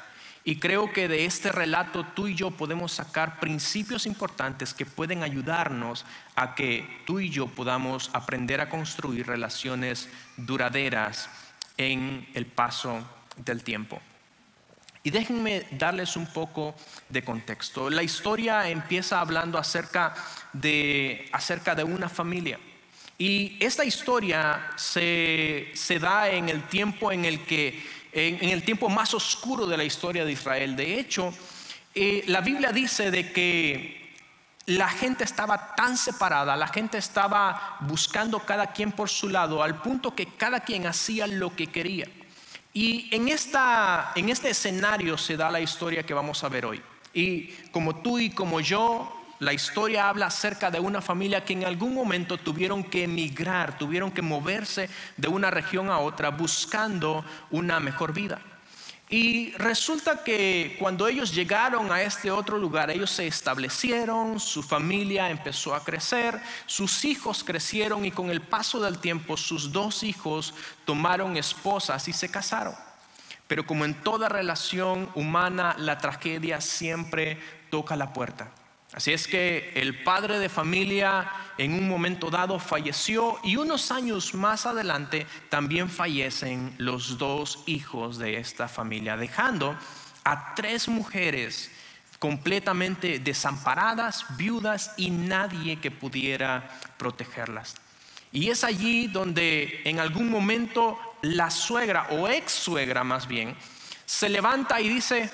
Y 0.43 0.55
creo 0.55 0.91
que 0.91 1.07
de 1.07 1.25
este 1.25 1.51
relato 1.51 2.03
tú 2.15 2.27
y 2.27 2.33
yo 2.33 2.49
podemos 2.49 2.93
sacar 2.93 3.39
principios 3.39 4.07
importantes 4.07 4.73
que 4.73 4.87
pueden 4.87 5.21
ayudarnos 5.21 6.05
a 6.35 6.55
que 6.55 7.03
tú 7.05 7.19
y 7.19 7.29
yo 7.29 7.45
podamos 7.45 8.09
aprender 8.13 8.59
a 8.59 8.69
construir 8.69 9.27
relaciones 9.27 10.09
duraderas 10.37 11.29
en 11.79 12.27
el 12.33 12.45
paso 12.45 12.99
del 13.37 13.63
tiempo. 13.63 13.99
Y 15.01 15.11
déjenme 15.11 15.65
darles 15.71 16.17
un 16.17 16.27
poco 16.27 16.75
de 17.07 17.23
contexto. 17.23 17.89
La 17.89 18.03
historia 18.03 18.69
empieza 18.69 19.21
hablando 19.21 19.57
acerca 19.57 20.13
de, 20.51 21.29
acerca 21.31 21.73
de 21.73 21.85
una 21.85 22.09
familia. 22.09 22.59
Y 23.17 23.57
esta 23.61 23.85
historia 23.85 24.71
se, 24.75 25.73
da 25.99 26.29
en 26.29 26.49
el 26.49 26.63
tiempo 26.63 27.11
en 27.13 27.23
el 27.23 27.45
que, 27.45 27.81
en, 28.11 28.49
el 28.49 28.63
tiempo 28.63 28.89
más 28.89 29.13
oscuro 29.13 29.65
de 29.65 29.77
la 29.77 29.85
historia 29.85 30.25
de 30.25 30.33
Israel. 30.33 30.75
De 30.75 30.99
hecho, 30.99 31.33
eh, 31.95 32.23
la 32.27 32.41
Biblia 32.41 32.71
dice 32.73 33.09
de 33.09 33.31
que 33.31 33.98
la 34.69 34.87
gente 34.87 35.23
estaba 35.23 35.73
tan 35.75 35.97
separada, 35.97 36.55
la 36.55 36.67
gente 36.67 36.99
estaba 36.99 37.77
buscando 37.81 38.39
cada 38.39 38.67
quien 38.67 38.91
por 38.91 39.09
su 39.09 39.27
lado, 39.27 39.63
al 39.63 39.81
punto 39.81 40.13
que 40.13 40.27
cada 40.27 40.59
quien 40.59 40.85
hacía 40.85 41.25
lo 41.25 41.55
que 41.55 41.67
quería. 41.67 42.07
Y 42.71 43.09
en, 43.15 43.29
esta, 43.29 44.11
en 44.15 44.29
este 44.29 44.51
escenario 44.51 45.17
se 45.17 45.35
da 45.35 45.49
la 45.49 45.59
historia 45.59 46.03
que 46.03 46.13
vamos 46.13 46.43
a 46.43 46.49
ver 46.49 46.67
hoy. 46.67 46.81
Y 47.13 47.47
como 47.71 47.95
tú 47.95 48.19
y 48.19 48.29
como 48.29 48.59
yo, 48.59 49.11
la 49.39 49.53
historia 49.53 50.07
habla 50.07 50.27
acerca 50.27 50.69
de 50.69 50.79
una 50.79 51.01
familia 51.01 51.43
que 51.43 51.53
en 51.53 51.65
algún 51.65 51.95
momento 51.95 52.37
tuvieron 52.37 52.83
que 52.83 53.05
emigrar, 53.05 53.75
tuvieron 53.79 54.11
que 54.11 54.21
moverse 54.21 54.87
de 55.17 55.27
una 55.27 55.49
región 55.49 55.89
a 55.89 55.97
otra 55.97 56.29
buscando 56.29 57.25
una 57.49 57.79
mejor 57.79 58.13
vida. 58.13 58.39
Y 59.11 59.53
resulta 59.53 60.23
que 60.23 60.75
cuando 60.77 61.07
ellos 61.07 61.33
llegaron 61.33 61.91
a 61.91 62.03
este 62.03 62.29
otro 62.29 62.59
lugar, 62.59 62.91
ellos 62.91 63.09
se 63.09 63.25
establecieron, 63.25 64.39
su 64.39 64.61
familia 64.61 65.31
empezó 65.31 65.73
a 65.73 65.83
crecer, 65.83 66.39
sus 66.67 67.03
hijos 67.05 67.43
crecieron 67.43 68.05
y 68.05 68.11
con 68.11 68.29
el 68.29 68.41
paso 68.41 68.79
del 68.79 68.99
tiempo 68.99 69.35
sus 69.35 69.71
dos 69.71 70.03
hijos 70.03 70.53
tomaron 70.85 71.37
esposas 71.37 72.07
y 72.07 72.13
se 72.13 72.29
casaron. 72.29 72.75
Pero 73.47 73.65
como 73.65 73.83
en 73.83 73.95
toda 73.95 74.29
relación 74.29 75.09
humana, 75.15 75.75
la 75.79 75.97
tragedia 75.97 76.61
siempre 76.61 77.39
toca 77.71 77.95
la 77.95 78.13
puerta. 78.13 78.51
Así 78.99 79.13
es 79.13 79.29
que 79.29 79.71
el 79.75 80.03
padre 80.03 80.39
de 80.39 80.49
familia 80.49 81.31
en 81.57 81.71
un 81.71 81.87
momento 81.87 82.29
dado 82.29 82.59
falleció 82.59 83.39
y 83.43 83.55
unos 83.55 83.91
años 83.91 84.33
más 84.33 84.65
adelante 84.65 85.25
también 85.47 85.89
fallecen 85.89 86.75
los 86.77 87.17
dos 87.17 87.63
hijos 87.65 88.17
de 88.17 88.35
esta 88.35 88.67
familia, 88.67 89.15
dejando 89.15 89.77
a 90.25 90.53
tres 90.53 90.89
mujeres 90.89 91.71
completamente 92.19 93.19
desamparadas, 93.19 94.25
viudas 94.35 94.91
y 94.97 95.11
nadie 95.11 95.79
que 95.79 95.91
pudiera 95.91 96.69
protegerlas. 96.97 97.75
Y 98.33 98.49
es 98.49 98.65
allí 98.65 99.07
donde 99.07 99.81
en 99.85 100.01
algún 100.01 100.29
momento 100.29 100.99
la 101.21 101.49
suegra 101.51 102.07
o 102.09 102.27
ex 102.27 102.51
suegra 102.51 103.05
más 103.05 103.29
bien 103.29 103.55
se 104.05 104.27
levanta 104.27 104.81
y 104.81 104.89
dice, 104.89 105.31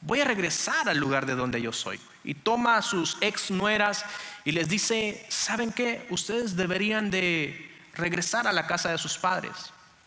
voy 0.00 0.22
a 0.22 0.24
regresar 0.24 0.88
al 0.88 0.96
lugar 0.96 1.26
de 1.26 1.34
donde 1.34 1.60
yo 1.60 1.70
soy 1.70 2.00
y 2.24 2.34
toma 2.34 2.78
a 2.78 2.82
sus 2.82 3.18
ex 3.20 3.50
nueras 3.50 4.04
y 4.44 4.52
les 4.52 4.68
dice, 4.68 5.24
¿saben 5.28 5.72
qué? 5.72 6.06
Ustedes 6.10 6.56
deberían 6.56 7.10
de 7.10 7.70
regresar 7.94 8.46
a 8.46 8.52
la 8.52 8.66
casa 8.66 8.90
de 8.90 8.98
sus 8.98 9.18
padres. 9.18 9.52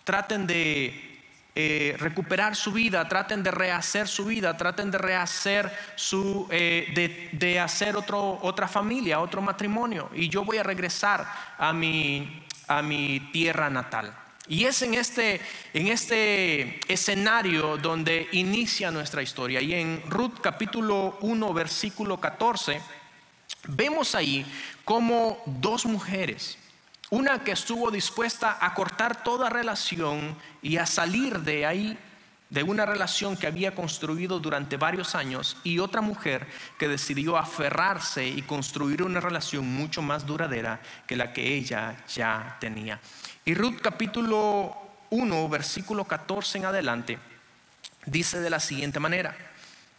Traten 0.03 0.47
de 0.47 1.21
eh, 1.55 1.95
recuperar 1.97 2.55
su 2.55 2.71
vida, 2.71 3.07
traten 3.07 3.41
de 3.41 3.51
rehacer 3.51 4.07
su 4.07 4.25
vida, 4.25 4.55
traten 4.57 4.91
de 4.91 4.97
rehacer 4.97 5.75
su, 5.95 6.47
eh, 6.51 7.29
de, 7.31 7.59
hacer 7.59 7.95
otro, 7.95 8.39
otra 8.41 8.67
familia, 8.67 9.19
otro 9.19 9.41
matrimonio. 9.41 10.09
Y 10.13 10.29
yo 10.29 10.43
voy 10.43 10.57
a 10.57 10.63
regresar 10.63 11.25
a 11.57 11.73
mi, 11.73 12.43
a 12.67 12.81
mi 12.81 13.19
tierra 13.31 13.69
natal. 13.69 14.13
Y 14.49 14.63
es 14.63 14.81
en 14.81 14.93
este, 14.93 15.41
en 15.73 15.87
este 15.87 16.79
escenario 16.91 17.77
donde 17.77 18.29
inicia 18.31 18.91
nuestra 18.91 19.21
historia. 19.21 19.61
Y 19.61 19.73
en 19.73 20.01
Ruth 20.09 20.39
capítulo 20.41 21.17
1, 21.21 21.53
versículo 21.53 22.19
14, 22.19 22.81
vemos 23.67 24.15
ahí 24.15 24.45
como 24.85 25.41
dos 25.45 25.85
mujeres, 25.85 26.57
una 27.09 27.43
que 27.43 27.51
estuvo 27.51 27.91
dispuesta 27.91 28.57
a 28.61 28.73
cortar 28.73 29.21
toda 29.21 29.49
relación 29.49 30.37
y 30.61 30.77
a 30.77 30.85
salir 30.85 31.39
de 31.41 31.65
ahí, 31.65 31.97
de 32.49 32.63
una 32.63 32.85
relación 32.85 33.35
que 33.35 33.47
había 33.47 33.75
construido 33.75 34.39
durante 34.39 34.77
varios 34.77 35.15
años, 35.15 35.57
y 35.65 35.79
otra 35.79 35.99
mujer 35.99 36.47
que 36.79 36.87
decidió 36.87 37.35
aferrarse 37.35 38.25
y 38.25 38.41
construir 38.43 39.03
una 39.03 39.19
relación 39.19 39.67
mucho 39.67 40.01
más 40.01 40.25
duradera 40.25 40.79
que 41.05 41.17
la 41.17 41.33
que 41.33 41.55
ella 41.55 41.97
ya 42.07 42.55
tenía. 42.61 43.01
Y 43.47 43.53
Ruth 43.53 43.79
capítulo 43.81 44.75
1, 45.09 45.47
versículo 45.47 46.03
14 46.03 46.57
en 46.57 46.65
adelante, 46.65 47.17
dice 48.05 48.41
de 48.41 48.49
la 48.49 48.59
siguiente 48.59 48.99
manera, 48.99 49.37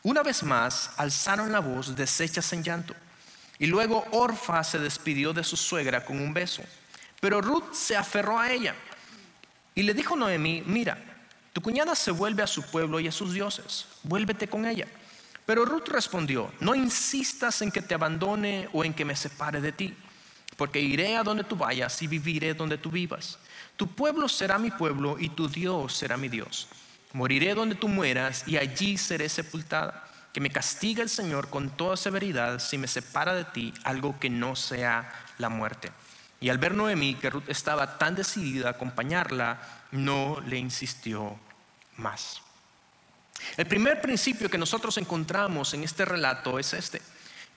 una 0.02 0.22
vez 0.22 0.42
más 0.42 0.90
alzaron 0.98 1.50
la 1.50 1.60
voz 1.60 1.96
deshechas 1.96 2.52
en 2.52 2.62
llanto. 2.62 2.94
Y 3.58 3.64
luego 3.64 4.04
Orfa 4.10 4.62
se 4.62 4.78
despidió 4.78 5.32
de 5.32 5.44
su 5.44 5.56
suegra 5.56 6.04
con 6.04 6.20
un 6.20 6.34
beso. 6.34 6.62
Pero 7.20 7.40
Ruth 7.40 7.72
se 7.72 7.96
aferró 7.96 8.38
a 8.38 8.52
ella 8.52 8.74
y 9.74 9.82
le 9.82 9.94
dijo 9.94 10.12
a 10.12 10.18
Noemí, 10.18 10.62
mira, 10.66 10.98
tu 11.54 11.62
cuñada 11.62 11.94
se 11.94 12.10
vuelve 12.10 12.42
a 12.42 12.46
su 12.46 12.70
pueblo 12.70 13.00
y 13.00 13.08
a 13.08 13.12
sus 13.12 13.32
dioses, 13.32 13.86
vuélvete 14.02 14.46
con 14.48 14.66
ella. 14.66 14.88
Pero 15.46 15.64
Ruth 15.64 15.88
respondió, 15.88 16.52
no 16.60 16.74
insistas 16.74 17.62
en 17.62 17.70
que 17.70 17.80
te 17.80 17.94
abandone 17.94 18.68
o 18.74 18.84
en 18.84 18.92
que 18.92 19.06
me 19.06 19.16
separe 19.16 19.62
de 19.62 19.72
ti 19.72 19.96
porque 20.58 20.80
iré 20.80 21.16
a 21.16 21.22
donde 21.22 21.44
tú 21.44 21.54
vayas 21.54 22.02
y 22.02 22.08
viviré 22.08 22.52
donde 22.52 22.76
tú 22.78 22.90
vivas. 22.90 23.38
Tu 23.76 23.86
pueblo 23.86 24.28
será 24.28 24.58
mi 24.58 24.72
pueblo 24.72 25.16
y 25.16 25.28
tu 25.28 25.48
Dios 25.48 25.96
será 25.96 26.16
mi 26.16 26.28
Dios. 26.28 26.66
Moriré 27.12 27.54
donde 27.54 27.76
tú 27.76 27.86
mueras 27.86 28.42
y 28.44 28.56
allí 28.56 28.98
seré 28.98 29.28
sepultada. 29.28 30.04
Que 30.32 30.40
me 30.40 30.50
castigue 30.50 31.00
el 31.00 31.08
Señor 31.08 31.48
con 31.48 31.70
toda 31.70 31.96
severidad 31.96 32.58
si 32.58 32.76
me 32.76 32.88
separa 32.88 33.34
de 33.34 33.44
ti 33.44 33.72
algo 33.84 34.18
que 34.18 34.30
no 34.30 34.56
sea 34.56 35.08
la 35.38 35.48
muerte. 35.48 35.92
Y 36.40 36.48
al 36.48 36.58
ver 36.58 36.74
Noemí 36.74 37.14
que 37.14 37.30
Ruth 37.30 37.48
estaba 37.48 37.96
tan 37.96 38.16
decidida 38.16 38.66
a 38.66 38.72
acompañarla, 38.72 39.60
no 39.92 40.40
le 40.44 40.58
insistió 40.58 41.38
más. 41.98 42.42
El 43.56 43.66
primer 43.66 44.00
principio 44.00 44.50
que 44.50 44.58
nosotros 44.58 44.98
encontramos 44.98 45.72
en 45.72 45.84
este 45.84 46.04
relato 46.04 46.58
es 46.58 46.74
este 46.74 47.00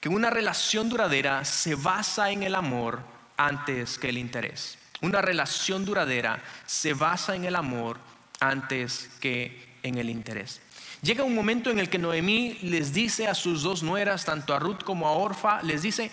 que 0.01 0.10
una 0.10 0.29
relación 0.29 0.89
duradera 0.89 1.46
se 1.46 1.75
basa 1.75 2.31
en 2.31 2.43
el 2.43 2.55
amor 2.55 3.00
antes 3.38 3.98
que 3.98 4.10
el 4.10 4.17
interés. 4.17 4.77
Una 5.01 5.22
relación 5.22 5.86
duradera 5.86 6.43
se 6.65 6.93
basa 6.93 7.36
en 7.36 7.46
el 7.46 7.55
amor 7.55 7.98
antes 8.39 9.10
que 9.22 9.77
en 9.84 9.98
el 9.98 10.10
interés. 10.10 10.60
Llega 11.01 11.24
un 11.24 11.36
momento 11.36 11.70
en 11.70 11.79
el 11.79 11.89
que 11.89 11.98
Noemí 11.98 12.60
les 12.63 12.93
dice 12.93 13.27
a 13.27 13.36
sus 13.36 13.63
dos 13.63 13.84
nueras, 13.84 14.25
tanto 14.25 14.53
a 14.53 14.60
Ruth 14.60 14.84
como 14.84 15.08
a 15.08 15.13
Orfa, 15.13 15.62
les 15.63 15.84
dice, 15.84 16.12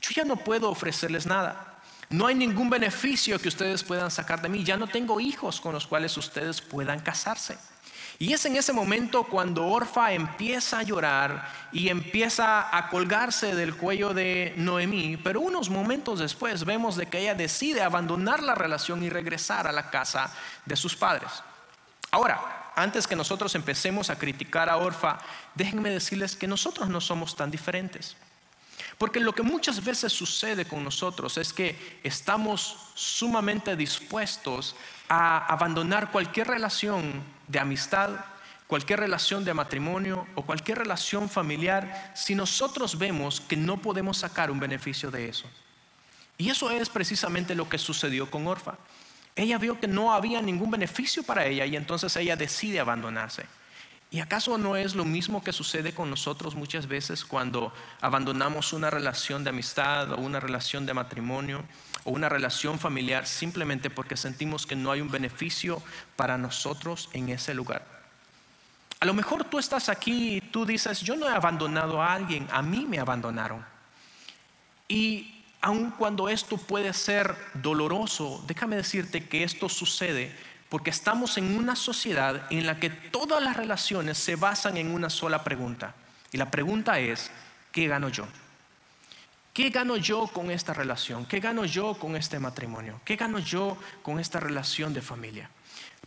yo 0.00 0.10
ya 0.14 0.24
no 0.24 0.36
puedo 0.36 0.68
ofrecerles 0.70 1.26
nada. 1.26 1.80
No 2.10 2.26
hay 2.26 2.34
ningún 2.34 2.70
beneficio 2.70 3.40
que 3.40 3.48
ustedes 3.48 3.84
puedan 3.84 4.10
sacar 4.10 4.42
de 4.42 4.48
mí. 4.48 4.64
Ya 4.64 4.76
no 4.76 4.86
tengo 4.86 5.20
hijos 5.20 5.60
con 5.60 5.72
los 5.74 5.86
cuales 5.86 6.16
ustedes 6.16 6.60
puedan 6.60 7.00
casarse. 7.00 7.58
Y 8.20 8.32
es 8.32 8.44
en 8.46 8.56
ese 8.56 8.72
momento 8.72 9.24
cuando 9.24 9.66
Orfa 9.66 10.12
empieza 10.12 10.80
a 10.80 10.82
llorar 10.82 11.48
y 11.70 11.88
empieza 11.88 12.76
a 12.76 12.88
colgarse 12.88 13.54
del 13.54 13.76
cuello 13.76 14.12
de 14.12 14.54
Noemí, 14.56 15.16
pero 15.18 15.40
unos 15.40 15.70
momentos 15.70 16.18
después 16.18 16.64
vemos 16.64 16.96
de 16.96 17.06
que 17.06 17.20
ella 17.20 17.36
decide 17.36 17.80
abandonar 17.80 18.42
la 18.42 18.56
relación 18.56 19.04
y 19.04 19.08
regresar 19.08 19.68
a 19.68 19.72
la 19.72 19.90
casa 19.90 20.32
de 20.66 20.74
sus 20.74 20.96
padres. 20.96 21.30
Ahora, 22.10 22.72
antes 22.74 23.06
que 23.06 23.14
nosotros 23.14 23.54
empecemos 23.54 24.10
a 24.10 24.18
criticar 24.18 24.68
a 24.68 24.78
Orfa, 24.78 25.18
déjenme 25.54 25.90
decirles 25.90 26.34
que 26.34 26.48
nosotros 26.48 26.88
no 26.88 27.00
somos 27.00 27.36
tan 27.36 27.52
diferentes. 27.52 28.16
Porque 28.98 29.20
lo 29.20 29.32
que 29.32 29.42
muchas 29.42 29.82
veces 29.84 30.12
sucede 30.12 30.64
con 30.64 30.82
nosotros 30.82 31.38
es 31.38 31.52
que 31.52 32.00
estamos 32.02 32.90
sumamente 32.94 33.76
dispuestos 33.76 34.74
a 35.08 35.46
abandonar 35.46 36.10
cualquier 36.10 36.48
relación 36.48 37.22
de 37.46 37.60
amistad, 37.60 38.10
cualquier 38.66 38.98
relación 38.98 39.44
de 39.44 39.54
matrimonio 39.54 40.26
o 40.34 40.42
cualquier 40.42 40.78
relación 40.78 41.28
familiar 41.28 42.12
si 42.14 42.34
nosotros 42.34 42.98
vemos 42.98 43.40
que 43.40 43.56
no 43.56 43.80
podemos 43.80 44.18
sacar 44.18 44.50
un 44.50 44.58
beneficio 44.58 45.12
de 45.12 45.28
eso. 45.28 45.48
Y 46.36 46.50
eso 46.50 46.70
es 46.70 46.88
precisamente 46.88 47.54
lo 47.54 47.68
que 47.68 47.78
sucedió 47.78 48.28
con 48.28 48.48
Orfa. 48.48 48.78
Ella 49.36 49.58
vio 49.58 49.78
que 49.78 49.86
no 49.86 50.12
había 50.12 50.42
ningún 50.42 50.72
beneficio 50.72 51.22
para 51.22 51.46
ella 51.46 51.64
y 51.64 51.76
entonces 51.76 52.14
ella 52.16 52.34
decide 52.34 52.80
abandonarse. 52.80 53.46
¿Y 54.10 54.20
acaso 54.20 54.56
no 54.56 54.74
es 54.76 54.94
lo 54.94 55.04
mismo 55.04 55.44
que 55.44 55.52
sucede 55.52 55.92
con 55.92 56.08
nosotros 56.08 56.54
muchas 56.54 56.86
veces 56.86 57.26
cuando 57.26 57.74
abandonamos 58.00 58.72
una 58.72 58.88
relación 58.88 59.44
de 59.44 59.50
amistad 59.50 60.12
o 60.12 60.16
una 60.16 60.40
relación 60.40 60.86
de 60.86 60.94
matrimonio 60.94 61.62
o 62.04 62.12
una 62.12 62.30
relación 62.30 62.78
familiar 62.78 63.26
simplemente 63.26 63.90
porque 63.90 64.16
sentimos 64.16 64.66
que 64.66 64.76
no 64.76 64.92
hay 64.92 65.02
un 65.02 65.10
beneficio 65.10 65.82
para 66.16 66.38
nosotros 66.38 67.10
en 67.12 67.28
ese 67.28 67.52
lugar? 67.52 67.84
A 69.00 69.04
lo 69.04 69.12
mejor 69.12 69.44
tú 69.44 69.58
estás 69.58 69.90
aquí 69.90 70.36
y 70.36 70.40
tú 70.40 70.64
dices, 70.64 71.02
yo 71.02 71.14
no 71.14 71.28
he 71.28 71.32
abandonado 71.32 72.02
a 72.02 72.14
alguien, 72.14 72.48
a 72.50 72.62
mí 72.62 72.86
me 72.86 72.98
abandonaron. 72.98 73.64
Y 74.88 75.44
aun 75.60 75.90
cuando 75.90 76.30
esto 76.30 76.56
puede 76.56 76.94
ser 76.94 77.36
doloroso, 77.54 78.42
déjame 78.46 78.76
decirte 78.76 79.28
que 79.28 79.44
esto 79.44 79.68
sucede 79.68 80.34
porque 80.68 80.90
estamos 80.90 81.38
en 81.38 81.56
una 81.56 81.76
sociedad 81.76 82.46
en 82.50 82.66
la 82.66 82.78
que 82.78 82.90
todas 82.90 83.42
las 83.42 83.56
relaciones 83.56 84.18
se 84.18 84.36
basan 84.36 84.76
en 84.76 84.90
una 84.90 85.10
sola 85.10 85.44
pregunta. 85.44 85.94
Y 86.30 86.36
la 86.36 86.50
pregunta 86.50 86.98
es, 86.98 87.30
¿qué 87.72 87.88
gano 87.88 88.08
yo? 88.08 88.26
¿Qué 89.54 89.70
gano 89.70 89.96
yo 89.96 90.26
con 90.28 90.50
esta 90.50 90.72
relación? 90.72 91.26
¿Qué 91.26 91.40
gano 91.40 91.64
yo 91.64 91.94
con 91.94 92.16
este 92.16 92.38
matrimonio? 92.38 93.00
¿Qué 93.04 93.16
gano 93.16 93.38
yo 93.38 93.76
con 94.02 94.20
esta 94.20 94.38
relación 94.38 94.94
de 94.94 95.00
familia? 95.00 95.50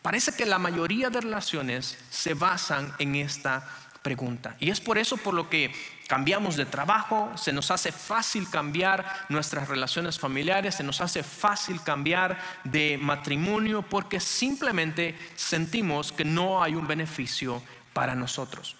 Parece 0.01 0.33
que 0.33 0.45
la 0.45 0.57
mayoría 0.57 1.09
de 1.09 1.21
relaciones 1.21 1.97
se 2.09 2.33
basan 2.33 2.93
en 2.97 3.15
esta 3.15 3.67
pregunta. 4.01 4.55
Y 4.59 4.69
es 4.69 4.81
por 4.81 4.97
eso 4.97 5.17
por 5.17 5.33
lo 5.33 5.49
que 5.49 5.73
cambiamos 6.07 6.55
de 6.55 6.65
trabajo, 6.65 7.31
se 7.37 7.53
nos 7.53 7.71
hace 7.71 7.91
fácil 7.91 8.49
cambiar 8.49 9.25
nuestras 9.29 9.67
relaciones 9.67 10.19
familiares, 10.19 10.75
se 10.75 10.83
nos 10.83 11.01
hace 11.01 11.23
fácil 11.23 11.81
cambiar 11.81 12.39
de 12.63 12.97
matrimonio 12.99 13.81
porque 13.83 14.19
simplemente 14.19 15.17
sentimos 15.35 16.11
que 16.11 16.25
no 16.25 16.63
hay 16.63 16.75
un 16.75 16.87
beneficio 16.87 17.61
para 17.93 18.15
nosotros. 18.15 18.75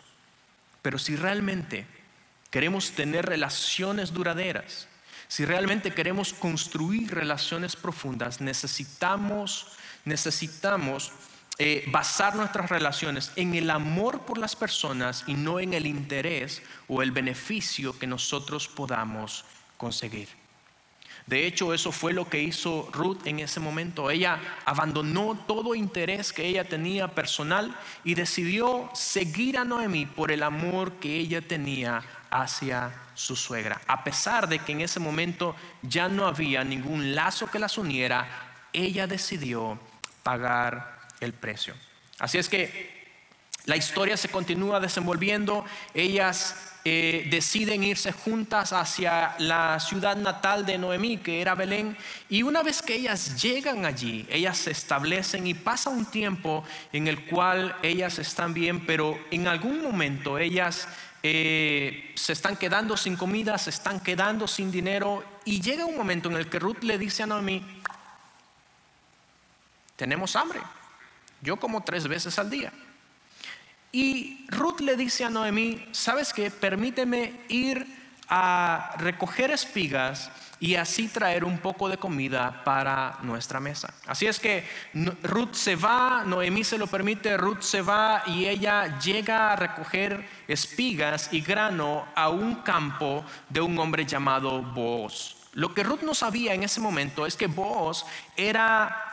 Pero 0.82 0.98
si 0.98 1.16
realmente 1.16 1.86
queremos 2.50 2.92
tener 2.92 3.26
relaciones 3.26 4.14
duraderas, 4.14 4.88
si 5.28 5.46
realmente 5.46 5.94
queremos 5.94 6.34
construir 6.34 7.14
relaciones 7.14 7.76
profundas, 7.76 8.42
necesitamos 8.42 9.78
necesitamos 10.06 11.12
eh, 11.64 11.84
basar 11.92 12.36
nuestras 12.36 12.72
relaciones 12.72 13.32
en 13.36 13.54
el 13.54 13.70
amor 13.70 14.22
por 14.22 14.40
las 14.40 14.56
personas 14.56 15.24
y 15.28 15.36
no 15.36 15.60
en 15.60 15.76
el 15.76 15.86
interés 15.86 16.64
o 16.88 17.04
el 17.04 17.12
beneficio 17.12 18.00
que 18.00 18.08
nosotros 18.08 18.68
podamos 18.68 19.46
conseguir. 19.78 20.28
De 21.28 21.46
hecho, 21.46 21.72
eso 21.72 21.92
fue 21.92 22.14
lo 22.14 22.28
que 22.28 22.42
hizo 22.42 22.90
Ruth 22.92 23.28
en 23.28 23.42
ese 23.42 23.60
momento. 23.60 24.10
Ella 24.10 24.40
abandonó 24.66 25.38
todo 25.48 25.76
interés 25.76 26.34
que 26.34 26.48
ella 26.48 26.64
tenía 26.64 27.10
personal 27.10 27.78
y 28.04 28.16
decidió 28.16 28.90
seguir 28.96 29.60
a 29.60 29.64
Noemí 29.64 30.08
por 30.08 30.32
el 30.32 30.42
amor 30.42 30.94
que 30.94 31.16
ella 31.16 31.44
tenía 31.44 32.02
hacia 32.32 32.92
su 33.14 33.36
suegra. 33.36 33.80
A 33.86 34.04
pesar 34.04 34.50
de 34.50 34.58
que 34.58 34.72
en 34.72 34.82
ese 34.82 35.00
momento 35.00 35.56
ya 35.84 36.10
no 36.10 36.26
había 36.26 36.64
ningún 36.64 37.14
lazo 37.14 37.46
que 37.52 37.60
las 37.60 37.78
uniera, 37.78 38.28
ella 38.74 39.06
decidió 39.06 39.78
pagar 40.24 41.01
el 41.22 41.34
precio. 41.34 41.74
Así 42.20 42.38
es 42.38 42.50
que 42.50 43.02
la 43.66 43.78
historia 43.78 44.18
se 44.18 44.30
continúa 44.30 44.80
desenvolviendo, 44.80 45.64
ellas 45.94 46.56
eh, 46.84 47.28
deciden 47.30 47.84
irse 47.84 48.12
juntas 48.12 48.74
hacia 48.74 49.36
la 49.38 49.80
ciudad 49.80 50.18
natal 50.18 50.66
de 50.66 50.80
Noemí, 50.80 51.18
que 51.18 51.42
era 51.42 51.54
Belén, 51.54 51.96
y 52.28 52.42
una 52.42 52.64
vez 52.64 52.82
que 52.82 52.96
ellas 52.96 53.40
llegan 53.40 53.86
allí, 53.86 54.26
ellas 54.32 54.58
se 54.58 54.72
establecen 54.72 55.46
y 55.46 55.54
pasa 55.54 55.92
un 55.92 56.06
tiempo 56.06 56.64
en 56.92 57.08
el 57.08 57.26
cual 57.26 57.76
ellas 57.84 58.18
están 58.18 58.56
bien, 58.56 58.84
pero 58.88 59.20
en 59.30 59.48
algún 59.48 59.84
momento 59.84 60.40
ellas 60.40 60.88
eh, 61.22 62.12
se 62.16 62.34
están 62.34 62.58
quedando 62.58 62.98
sin 62.98 63.16
comida, 63.16 63.60
se 63.60 63.70
están 63.70 64.00
quedando 64.00 64.48
sin 64.48 64.72
dinero, 64.72 65.24
y 65.46 65.62
llega 65.62 65.86
un 65.86 65.96
momento 65.96 66.30
en 66.32 66.38
el 66.38 66.50
que 66.50 66.58
Ruth 66.58 66.82
le 66.82 66.98
dice 66.98 67.22
a 67.22 67.28
Noemí, 67.28 67.64
tenemos 69.96 70.36
hambre. 70.36 70.62
Yo 71.42 71.58
como 71.58 71.84
tres 71.84 72.08
veces 72.08 72.38
al 72.40 72.50
día. 72.50 72.72
Y 73.92 74.46
Ruth 74.50 74.80
le 74.80 74.96
dice 74.96 75.26
a 75.26 75.30
Noemí, 75.30 75.86
¿sabes 75.92 76.32
qué? 76.34 76.50
Permíteme 76.50 77.42
ir 77.50 77.86
a 78.30 78.96
recoger 78.98 79.52
espigas 79.52 80.32
y 80.62 80.76
así 80.76 81.10
traer 81.10 81.44
un 81.44 81.58
poco 81.58 81.90
de 81.90 81.98
comida 81.98 82.64
para 82.64 83.18
nuestra 83.24 83.60
mesa. 83.60 83.94
Así 84.06 84.28
es 84.28 84.40
que 84.40 84.64
Ruth 85.24 85.54
se 85.54 85.76
va, 85.76 86.24
Noemí 86.26 86.64
se 86.64 86.78
lo 86.78 86.88
permite, 86.88 87.36
Ruth 87.36 87.62
se 87.62 87.82
va 87.82 88.24
y 88.28 88.46
ella 88.46 89.00
llega 89.00 89.52
a 89.52 89.56
recoger 89.58 90.26
espigas 90.48 91.30
y 91.34 91.42
grano 91.42 92.08
a 92.16 92.30
un 92.30 92.56
campo 92.58 93.26
de 93.50 93.60
un 93.60 93.78
hombre 93.80 94.06
llamado 94.06 94.62
Boaz. 94.62 95.36
Lo 95.54 95.74
que 95.74 95.84
Ruth 95.84 96.04
no 96.04 96.14
sabía 96.14 96.54
en 96.54 96.64
ese 96.64 96.80
momento 96.80 97.26
es 97.26 97.36
que 97.36 97.48
Boaz 97.48 98.06
era 98.38 99.11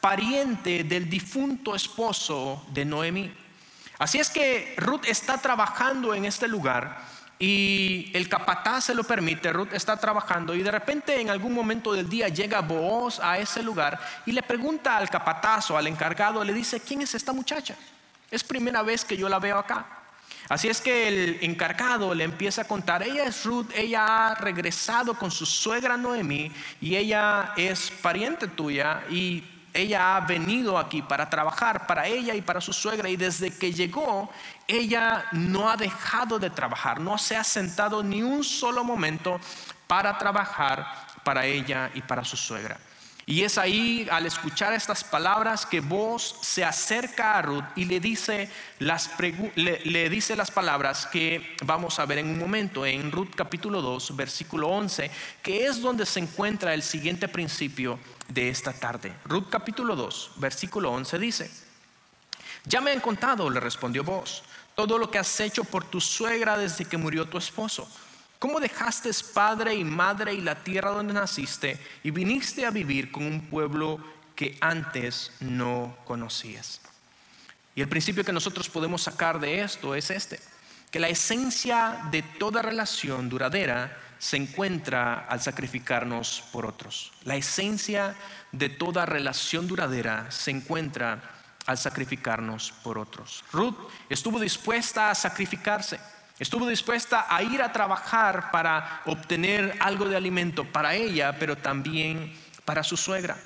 pariente 0.00 0.84
del 0.84 1.08
difunto 1.08 1.74
esposo 1.74 2.64
de 2.72 2.84
Noemí. 2.84 3.32
Así 3.98 4.18
es 4.18 4.30
que 4.30 4.74
Ruth 4.76 5.04
está 5.06 5.38
trabajando 5.38 6.14
en 6.14 6.24
este 6.24 6.46
lugar 6.46 6.98
y 7.38 8.10
el 8.14 8.28
capataz 8.28 8.84
se 8.84 8.94
lo 8.94 9.04
permite, 9.04 9.52
Ruth 9.52 9.72
está 9.72 9.96
trabajando 9.96 10.54
y 10.54 10.62
de 10.62 10.70
repente 10.70 11.20
en 11.20 11.30
algún 11.30 11.52
momento 11.52 11.92
del 11.92 12.08
día 12.08 12.28
llega 12.28 12.60
Booz 12.60 13.20
a 13.20 13.38
ese 13.38 13.62
lugar 13.62 13.98
y 14.26 14.32
le 14.32 14.42
pregunta 14.42 14.96
al 14.96 15.08
capataz 15.08 15.70
o 15.70 15.76
al 15.76 15.86
encargado, 15.86 16.42
le 16.42 16.52
dice, 16.52 16.80
¿quién 16.80 17.02
es 17.02 17.14
esta 17.14 17.32
muchacha? 17.32 17.76
Es 18.30 18.42
primera 18.42 18.82
vez 18.82 19.04
que 19.04 19.16
yo 19.16 19.28
la 19.28 19.38
veo 19.38 19.58
acá. 19.58 19.86
Así 20.48 20.68
es 20.68 20.80
que 20.80 21.08
el 21.08 21.38
encargado 21.42 22.14
le 22.14 22.24
empieza 22.24 22.62
a 22.62 22.66
contar, 22.66 23.02
ella 23.02 23.24
es 23.24 23.44
Ruth, 23.44 23.70
ella 23.74 24.28
ha 24.28 24.34
regresado 24.34 25.14
con 25.14 25.30
su 25.30 25.44
suegra 25.44 25.96
Noemí 25.96 26.50
y 26.80 26.96
ella 26.96 27.52
es 27.56 27.90
pariente 27.90 28.48
tuya 28.48 29.02
y 29.10 29.44
ella 29.78 30.16
ha 30.16 30.20
venido 30.20 30.78
aquí 30.78 31.02
para 31.02 31.30
trabajar 31.30 31.86
para 31.86 32.06
ella 32.06 32.34
y 32.34 32.42
para 32.42 32.60
su 32.60 32.72
suegra 32.72 33.08
y 33.08 33.16
desde 33.16 33.56
que 33.56 33.72
llegó, 33.72 34.30
ella 34.66 35.26
no 35.32 35.70
ha 35.70 35.76
dejado 35.76 36.38
de 36.38 36.50
trabajar, 36.50 37.00
no 37.00 37.16
se 37.18 37.36
ha 37.36 37.44
sentado 37.44 38.02
ni 38.02 38.22
un 38.22 38.44
solo 38.44 38.84
momento 38.84 39.40
para 39.86 40.18
trabajar 40.18 40.86
para 41.24 41.46
ella 41.46 41.90
y 41.94 42.02
para 42.02 42.24
su 42.24 42.36
suegra. 42.36 42.78
Y 43.28 43.42
es 43.44 43.58
ahí, 43.58 44.08
al 44.10 44.24
escuchar 44.24 44.72
estas 44.72 45.04
palabras, 45.04 45.66
que 45.66 45.80
vos 45.80 46.38
se 46.40 46.64
acerca 46.64 47.36
a 47.36 47.42
Ruth 47.42 47.64
y 47.76 47.84
le 47.84 48.00
dice, 48.00 48.48
las 48.78 49.10
le, 49.54 50.08
dice 50.08 50.34
las 50.34 50.50
palabras 50.50 51.06
que 51.06 51.54
vamos 51.62 51.98
a 51.98 52.06
ver 52.06 52.18
en 52.18 52.28
un 52.30 52.38
momento, 52.38 52.86
en 52.86 53.12
Ruth 53.12 53.34
capítulo 53.36 53.82
2, 53.82 54.16
versículo 54.16 54.68
11, 54.68 55.10
que 55.42 55.66
es 55.66 55.82
donde 55.82 56.06
se 56.06 56.20
encuentra 56.20 56.72
el 56.72 56.82
siguiente 56.82 57.28
principio 57.28 57.98
de 58.28 58.48
esta 58.48 58.72
tarde. 58.72 59.14
Ruth 59.24 59.48
capítulo 59.50 59.96
2, 59.96 60.32
versículo 60.36 60.92
11 60.92 61.18
dice, 61.18 61.50
ya 62.64 62.80
me 62.80 62.92
han 62.92 63.00
contado, 63.00 63.50
le 63.50 63.60
respondió 63.60 64.04
vos, 64.04 64.42
todo 64.74 64.98
lo 64.98 65.10
que 65.10 65.18
has 65.18 65.40
hecho 65.40 65.64
por 65.64 65.84
tu 65.84 66.00
suegra 66.00 66.56
desde 66.56 66.84
que 66.84 66.96
murió 66.96 67.26
tu 67.26 67.38
esposo 67.38 67.88
¿Cómo 68.38 68.60
dejaste 68.60 69.10
padre 69.34 69.74
y 69.74 69.82
madre 69.82 70.32
y 70.32 70.40
la 70.40 70.62
tierra 70.62 70.90
donde 70.90 71.12
naciste 71.12 71.78
y 72.04 72.12
viniste 72.12 72.64
a 72.64 72.70
vivir 72.70 73.10
con 73.10 73.26
un 73.26 73.40
pueblo 73.48 73.98
que 74.36 74.56
antes 74.60 75.32
no 75.40 75.96
conocías? 76.04 76.80
Y 77.74 77.80
el 77.80 77.88
principio 77.88 78.24
que 78.24 78.32
nosotros 78.32 78.68
podemos 78.68 79.02
sacar 79.02 79.40
de 79.40 79.60
esto 79.60 79.94
es 79.94 80.10
este, 80.10 80.38
que 80.92 81.00
la 81.00 81.08
esencia 81.08 82.08
de 82.12 82.22
toda 82.22 82.62
relación 82.62 83.28
duradera 83.28 83.98
se 84.18 84.36
encuentra 84.36 85.26
al 85.28 85.40
sacrificarnos 85.40 86.44
por 86.52 86.66
otros. 86.66 87.12
La 87.24 87.36
esencia 87.36 88.14
de 88.52 88.68
toda 88.68 89.06
relación 89.06 89.66
duradera 89.66 90.30
se 90.30 90.50
encuentra 90.50 91.22
al 91.66 91.78
sacrificarnos 91.78 92.72
por 92.82 92.98
otros. 92.98 93.44
Ruth 93.52 93.76
estuvo 94.08 94.40
dispuesta 94.40 95.10
a 95.10 95.14
sacrificarse. 95.14 96.00
Estuvo 96.38 96.68
dispuesta 96.68 97.26
a 97.28 97.42
ir 97.42 97.60
a 97.60 97.72
trabajar 97.72 98.50
para 98.50 99.02
obtener 99.06 99.76
algo 99.80 100.08
de 100.08 100.16
alimento 100.16 100.64
para 100.64 100.94
ella, 100.94 101.36
pero 101.38 101.56
también 101.56 102.32
para 102.64 102.84
su 102.84 102.96
suegra. 102.96 103.36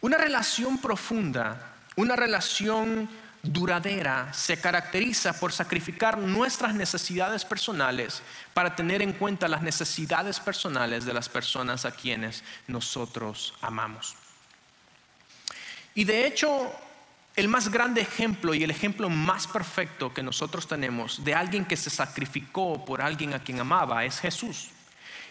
Una 0.00 0.16
relación 0.16 0.78
profunda, 0.78 1.74
una 1.96 2.16
relación 2.16 3.08
duradera 3.42 4.32
se 4.32 4.60
caracteriza 4.60 5.38
por 5.38 5.52
sacrificar 5.52 6.18
nuestras 6.18 6.74
necesidades 6.74 7.44
personales 7.44 8.22
para 8.54 8.74
tener 8.74 9.02
en 9.02 9.12
cuenta 9.12 9.48
las 9.48 9.62
necesidades 9.62 10.40
personales 10.40 11.04
de 11.04 11.14
las 11.14 11.28
personas 11.28 11.84
a 11.84 11.92
quienes 11.92 12.42
nosotros 12.66 13.54
amamos. 13.60 14.16
Y 15.94 16.04
de 16.04 16.26
hecho, 16.26 16.72
el 17.36 17.48
más 17.48 17.70
grande 17.70 18.00
ejemplo 18.00 18.54
y 18.54 18.64
el 18.64 18.70
ejemplo 18.70 19.08
más 19.08 19.46
perfecto 19.46 20.12
que 20.12 20.22
nosotros 20.22 20.66
tenemos 20.66 21.24
de 21.24 21.34
alguien 21.34 21.64
que 21.64 21.76
se 21.76 21.90
sacrificó 21.90 22.84
por 22.84 23.00
alguien 23.00 23.34
a 23.34 23.42
quien 23.42 23.60
amaba 23.60 24.04
es 24.04 24.20
Jesús. 24.20 24.70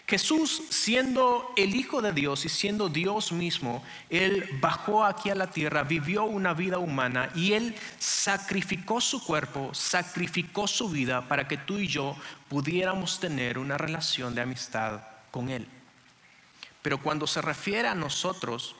Jesús, 0.08 0.62
siendo 0.70 1.52
el 1.54 1.76
Hijo 1.76 2.00
de 2.00 2.12
Dios 2.12 2.46
y 2.46 2.48
siendo 2.48 2.88
Dios 2.88 3.30
mismo, 3.30 3.84
Él 4.08 4.48
bajó 4.58 5.04
aquí 5.04 5.28
a 5.28 5.34
la 5.34 5.50
tierra, 5.50 5.82
vivió 5.82 6.24
una 6.24 6.54
vida 6.54 6.78
humana 6.78 7.30
y 7.34 7.52
Él 7.52 7.76
sacrificó 7.98 9.02
su 9.02 9.22
cuerpo, 9.22 9.74
sacrificó 9.74 10.66
su 10.66 10.88
vida 10.88 11.28
para 11.28 11.46
que 11.46 11.58
tú 11.58 11.76
y 11.76 11.88
yo 11.88 12.16
pudiéramos 12.48 13.20
tener 13.20 13.58
una 13.58 13.76
relación 13.76 14.34
de 14.34 14.40
amistad 14.40 15.02
con 15.30 15.50
Él. 15.50 15.68
Pero 16.80 17.02
cuando 17.02 17.26
se 17.26 17.42
refiere 17.42 17.88
a 17.88 17.94
nosotros, 17.94 18.76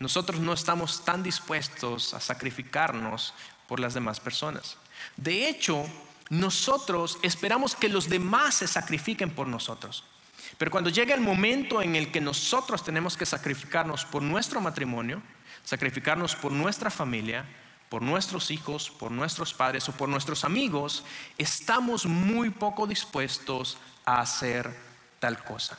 nosotros 0.00 0.40
no 0.40 0.52
estamos 0.52 1.04
tan 1.04 1.22
dispuestos 1.22 2.12
a 2.12 2.18
sacrificarnos 2.18 3.34
por 3.68 3.78
las 3.78 3.94
demás 3.94 4.18
personas. 4.18 4.78
De 5.16 5.48
hecho, 5.48 5.86
nosotros 6.28 7.20
esperamos 7.22 7.76
que 7.76 7.88
los 7.88 8.08
demás 8.08 8.56
se 8.56 8.66
sacrifiquen 8.66 9.30
por 9.30 9.46
nosotros. 9.46 10.02
Pero 10.58 10.70
cuando 10.70 10.90
llega 10.90 11.14
el 11.14 11.20
momento 11.20 11.82
en 11.82 11.96
el 11.96 12.10
que 12.10 12.20
nosotros 12.20 12.84
tenemos 12.84 13.16
que 13.16 13.26
sacrificarnos 13.26 14.04
por 14.04 14.22
nuestro 14.22 14.60
matrimonio, 14.60 15.22
sacrificarnos 15.64 16.36
por 16.36 16.52
nuestra 16.52 16.90
familia, 16.90 17.46
por 17.88 18.02
nuestros 18.02 18.50
hijos, 18.50 18.90
por 18.90 19.10
nuestros 19.10 19.52
padres 19.52 19.88
o 19.88 19.92
por 19.92 20.08
nuestros 20.08 20.44
amigos, 20.44 21.04
estamos 21.38 22.06
muy 22.06 22.50
poco 22.50 22.86
dispuestos 22.86 23.78
a 24.04 24.20
hacer 24.20 24.70
tal 25.18 25.42
cosa. 25.42 25.78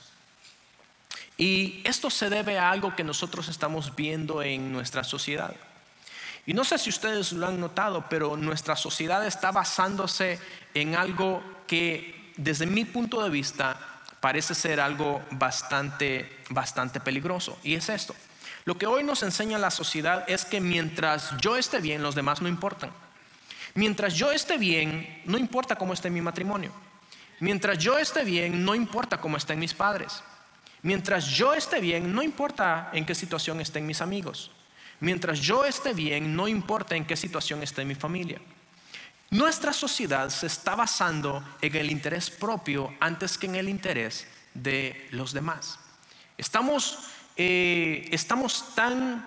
Y 1.37 1.81
esto 1.85 2.09
se 2.09 2.29
debe 2.29 2.59
a 2.59 2.69
algo 2.69 2.95
que 2.95 3.03
nosotros 3.03 3.47
estamos 3.47 3.95
viendo 3.95 4.43
en 4.43 4.71
nuestra 4.71 5.03
sociedad. 5.03 5.55
Y 6.45 6.53
no 6.53 6.63
sé 6.63 6.77
si 6.77 6.89
ustedes 6.89 7.31
lo 7.31 7.47
han 7.47 7.59
notado, 7.59 8.05
pero 8.09 8.35
nuestra 8.35 8.75
sociedad 8.75 9.25
está 9.25 9.51
basándose 9.51 10.39
en 10.73 10.95
algo 10.95 11.41
que 11.67 12.33
desde 12.35 12.65
mi 12.65 12.85
punto 12.85 13.23
de 13.23 13.29
vista 13.29 13.90
parece 14.21 14.55
ser 14.55 14.79
algo 14.79 15.21
bastante, 15.31 16.37
bastante 16.49 17.01
peligroso. 17.01 17.59
Y 17.63 17.75
es 17.75 17.89
esto. 17.89 18.15
Lo 18.63 18.77
que 18.77 18.85
hoy 18.85 19.03
nos 19.03 19.23
enseña 19.23 19.57
la 19.57 19.71
sociedad 19.71 20.23
es 20.27 20.45
que 20.45 20.61
mientras 20.61 21.35
yo 21.41 21.57
esté 21.57 21.81
bien, 21.81 22.03
los 22.03 22.15
demás 22.15 22.41
no 22.41 22.47
importan. 22.47 22.91
Mientras 23.73 24.13
yo 24.13 24.31
esté 24.31 24.57
bien, 24.57 25.23
no 25.25 25.37
importa 25.37 25.75
cómo 25.75 25.93
esté 25.93 26.09
mi 26.09 26.21
matrimonio. 26.21 26.71
Mientras 27.39 27.79
yo 27.79 27.97
esté 27.97 28.23
bien, 28.23 28.63
no 28.63 28.75
importa 28.75 29.19
cómo 29.19 29.37
estén 29.37 29.57
mis 29.57 29.73
padres. 29.73 30.23
Mientras 30.83 31.25
yo 31.27 31.53
esté 31.55 31.79
bien, 31.79 32.13
no 32.13 32.21
importa 32.21 32.91
en 32.93 33.05
qué 33.05 33.15
situación 33.15 33.59
estén 33.59 33.87
mis 33.87 34.01
amigos. 34.01 34.51
Mientras 34.99 35.39
yo 35.39 35.65
esté 35.65 35.93
bien, 35.93 36.35
no 36.35 36.47
importa 36.47 36.95
en 36.95 37.05
qué 37.05 37.15
situación 37.15 37.63
esté 37.63 37.83
mi 37.85 37.95
familia. 37.95 38.39
Nuestra 39.31 39.71
sociedad 39.71 40.29
se 40.29 40.47
está 40.47 40.75
basando 40.75 41.41
en 41.61 41.75
el 41.77 41.89
interés 41.89 42.29
propio 42.29 42.93
antes 42.99 43.37
que 43.37 43.47
en 43.47 43.55
el 43.55 43.69
interés 43.69 44.27
de 44.53 45.07
los 45.11 45.31
demás. 45.31 45.79
Estamos, 46.37 46.99
eh, 47.37 48.09
estamos 48.11 48.75
tan 48.75 49.25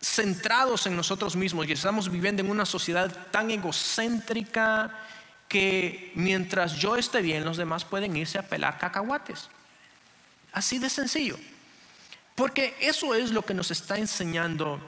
centrados 0.00 0.86
en 0.86 0.94
nosotros 0.94 1.34
mismos 1.34 1.66
y 1.66 1.72
estamos 1.72 2.08
viviendo 2.08 2.42
en 2.42 2.50
una 2.50 2.64
sociedad 2.64 3.10
tan 3.32 3.50
egocéntrica 3.50 4.96
que 5.48 6.12
mientras 6.14 6.76
yo 6.76 6.94
esté 6.94 7.22
bien, 7.22 7.44
los 7.44 7.56
demás 7.56 7.84
pueden 7.84 8.16
irse 8.16 8.38
a 8.38 8.48
pelar 8.48 8.78
cacahuates. 8.78 9.48
Así 10.52 10.78
de 10.78 10.88
sencillo. 10.88 11.38
Porque 12.36 12.76
eso 12.80 13.16
es 13.16 13.32
lo 13.32 13.42
que 13.42 13.52
nos 13.52 13.72
está 13.72 13.98
enseñando 13.98 14.80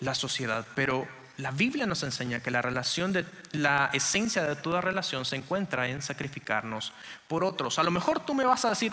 la 0.00 0.14
sociedad. 0.14 0.66
Pero 0.74 1.08
la 1.42 1.50
Biblia 1.50 1.86
nos 1.86 2.04
enseña 2.04 2.40
que 2.40 2.52
la 2.52 2.62
relación 2.62 3.12
de 3.12 3.26
la 3.50 3.90
esencia 3.92 4.44
de 4.44 4.54
toda 4.54 4.80
relación 4.80 5.24
se 5.24 5.34
encuentra 5.34 5.88
en 5.88 6.00
sacrificarnos 6.00 6.92
por 7.26 7.42
otros. 7.42 7.80
A 7.80 7.82
lo 7.82 7.90
mejor 7.90 8.20
tú 8.20 8.32
me 8.32 8.44
vas 8.44 8.64
a 8.64 8.70
decir, 8.70 8.92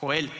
Joel, 0.00 0.32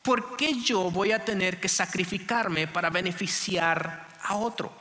¿por 0.00 0.36
qué 0.36 0.58
yo 0.62 0.90
voy 0.90 1.12
a 1.12 1.22
tener 1.22 1.60
que 1.60 1.68
sacrificarme 1.68 2.66
para 2.66 2.88
beneficiar 2.88 4.08
a 4.22 4.36
otro? 4.36 4.72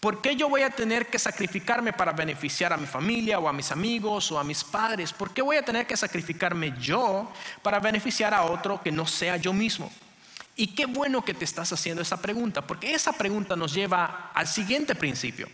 ¿Por 0.00 0.22
qué 0.22 0.34
yo 0.34 0.48
voy 0.48 0.62
a 0.62 0.70
tener 0.70 1.08
que 1.08 1.18
sacrificarme 1.18 1.92
para 1.92 2.12
beneficiar 2.12 2.72
a 2.72 2.78
mi 2.78 2.86
familia 2.86 3.38
o 3.38 3.48
a 3.48 3.52
mis 3.52 3.70
amigos 3.72 4.32
o 4.32 4.38
a 4.38 4.44
mis 4.44 4.64
padres? 4.64 5.12
¿Por 5.12 5.34
qué 5.34 5.42
voy 5.42 5.56
a 5.56 5.64
tener 5.64 5.86
que 5.86 5.96
sacrificarme 5.96 6.74
yo 6.80 7.30
para 7.62 7.80
beneficiar 7.80 8.32
a 8.32 8.44
otro 8.44 8.82
que 8.82 8.92
no 8.92 9.06
sea 9.06 9.36
yo 9.36 9.52
mismo? 9.52 9.90
Y 10.56 10.68
qué 10.68 10.86
bueno 10.86 11.22
que 11.22 11.34
te 11.34 11.44
estás 11.44 11.72
haciendo 11.72 12.00
esa 12.00 12.22
pregunta, 12.22 12.66
porque 12.66 12.94
esa 12.94 13.12
pregunta 13.12 13.56
nos 13.56 13.74
lleva 13.74 14.32
al 14.34 14.48
siguiente 14.48 14.94
principio. 14.94 15.48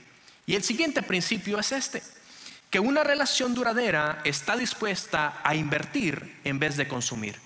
Y 0.46 0.54
el 0.54 0.62
siguiente 0.62 1.02
principio 1.02 1.58
es 1.58 1.72
este, 1.72 2.02
que 2.70 2.78
una 2.78 3.02
relación 3.02 3.52
duradera 3.52 4.20
está 4.24 4.56
dispuesta 4.56 5.40
a 5.42 5.56
invertir 5.56 6.40
en 6.44 6.60
vez 6.60 6.76
de 6.76 6.86
consumir. 6.86 7.36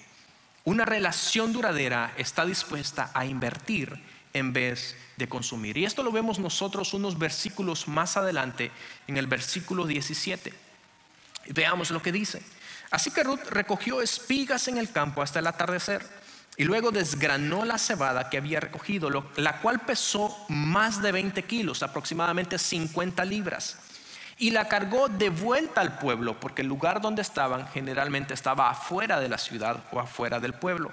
Una 0.65 0.85
relación 0.85 1.53
duradera 1.53 2.13
está 2.19 2.45
dispuesta 2.45 3.11
a 3.15 3.25
invertir 3.25 3.99
en 4.35 4.53
vez 4.53 4.97
de 5.17 5.29
consumir. 5.29 5.79
Y 5.79 5.87
esto 5.87 6.03
lo 6.03 6.13
vemos 6.13 6.39
nosotros 6.39 6.93
unos 6.93 7.19
versículos 7.19 7.89
más 7.89 8.19
adelante, 8.19 8.71
en 9.07 9.17
el 9.17 9.27
versículo 9.29 9.87
17. 9.87 10.53
Veamos 11.55 11.91
lo 11.91 12.03
que 12.03 12.13
dice. 12.13 12.43
Así 12.91 13.11
que 13.11 13.25
Ruth 13.25 13.47
recogió 13.49 14.03
espigas 14.03 14.69
en 14.69 14.77
el 14.77 14.91
campo 14.91 15.23
hasta 15.23 15.39
el 15.39 15.47
atardecer 15.47 16.05
y 16.57 16.65
luego 16.65 16.91
desgranó 16.91 17.65
la 17.65 17.79
cebada 17.79 18.31
que 18.31 18.39
había 18.39 18.61
recogido, 18.61 19.11
la 19.37 19.61
cual 19.61 19.81
pesó 19.81 20.37
más 20.49 21.03
de 21.03 21.13
20 21.13 21.43
kilos, 21.45 21.83
aproximadamente 21.83 22.59
50 22.59 23.25
libras. 23.25 23.79
Y 24.39 24.51
la 24.51 24.69
cargó 24.69 25.09
de 25.09 25.31
vuelta 25.31 25.81
al 25.81 25.99
pueblo, 25.99 26.39
porque 26.39 26.63
el 26.63 26.69
lugar 26.69 27.01
donde 27.01 27.23
estaban 27.23 27.67
generalmente 27.69 28.35
estaba 28.35 28.71
afuera 28.71 29.19
de 29.21 29.29
la 29.29 29.39
ciudad 29.39 29.85
o 29.93 30.01
afuera 30.01 30.41
del 30.41 30.53
pueblo. 30.53 30.93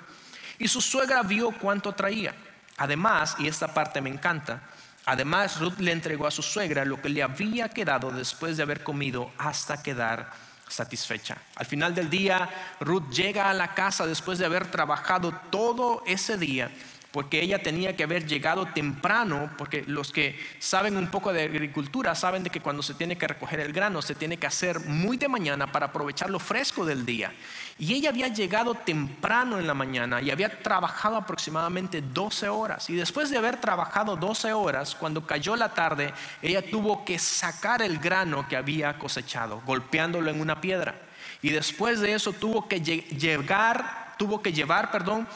Y 0.60 0.68
su 0.68 0.82
suegra 0.82 1.24
vio 1.24 1.52
cuánto 1.52 1.92
traía 1.94 2.34
Además, 2.78 3.36
y 3.40 3.48
esta 3.48 3.74
parte 3.74 4.02
me 4.02 4.10
encanta, 4.10 4.62
además 5.06 5.60
Ruth 5.60 5.80
le 5.80 5.92
entregó 5.92 6.28
a 6.28 6.32
su 6.32 6.42
suegra 6.42 6.86
lo 6.86 7.02
que 7.02 7.10
le 7.10 7.24
había 7.24 7.70
quedado 7.70 8.12
después 8.12 8.58
de 8.58 8.64
haber 8.64 8.84
comido 8.84 9.32
hasta 9.38 9.84
quedar 9.84 10.32
satisfecha. 10.74 11.38
Al 11.56 11.66
final 11.66 11.94
del 11.94 12.10
día, 12.10 12.50
Ruth 12.80 13.10
llega 13.10 13.50
a 13.50 13.54
la 13.54 13.74
casa 13.74 14.06
después 14.06 14.40
de 14.40 14.46
haber 14.46 14.70
trabajado 14.70 15.32
todo 15.50 16.04
ese 16.06 16.38
día 16.38 16.72
porque 17.14 17.44
ella 17.44 17.62
tenía 17.62 17.96
que 17.96 18.06
haber 18.06 18.26
llegado 18.26 18.66
temprano, 18.66 19.52
porque 19.56 19.84
los 19.86 20.12
que 20.12 20.36
saben 20.58 20.98
un 20.98 21.10
poco 21.10 21.32
de 21.32 21.44
agricultura 21.44 22.16
saben 22.16 22.42
de 22.42 22.50
que 22.50 22.60
cuando 22.60 22.82
se 22.82 22.96
tiene 22.96 23.20
que 23.20 23.28
recoger 23.28 23.60
el 23.60 23.72
grano 23.72 24.02
se 24.02 24.16
tiene 24.16 24.38
que 24.38 24.48
hacer 24.48 24.80
muy 24.80 25.18
de 25.18 25.28
mañana 25.28 25.72
para 25.72 25.86
aprovechar 25.86 26.32
lo 26.32 26.40
fresco 26.40 26.84
del 26.84 27.06
día. 27.06 27.32
Y 27.78 27.94
ella 27.94 28.10
había 28.10 28.30
llegado 28.30 28.74
temprano 28.74 29.60
en 29.60 29.68
la 29.68 29.76
mañana 29.76 30.24
y 30.24 30.32
había 30.32 30.60
trabajado 30.64 31.16
aproximadamente 31.16 32.02
12 32.02 32.50
horas. 32.50 32.90
Y 32.90 32.96
después 32.96 33.30
de 33.30 33.38
haber 33.38 33.62
trabajado 33.62 34.16
12 34.16 34.52
horas, 34.52 34.96
cuando 34.96 35.28
cayó 35.28 35.56
la 35.56 35.72
tarde, 35.76 36.12
ella 36.42 36.64
tuvo 36.68 37.06
que 37.06 37.20
sacar 37.20 37.84
el 37.84 38.00
grano 38.00 38.48
que 38.50 38.58
había 38.58 38.98
cosechado, 38.98 39.62
golpeándolo 39.68 40.32
en 40.32 40.42
una 40.42 40.60
piedra. 40.60 40.96
Y 41.44 41.52
después 41.52 42.00
de 42.00 42.16
eso 42.16 42.34
tuvo 42.34 42.68
que 42.68 42.82
llegar, 42.82 44.16
tuvo 44.18 44.42
que 44.42 44.52
llevar, 44.52 44.90
perdón, 44.90 45.28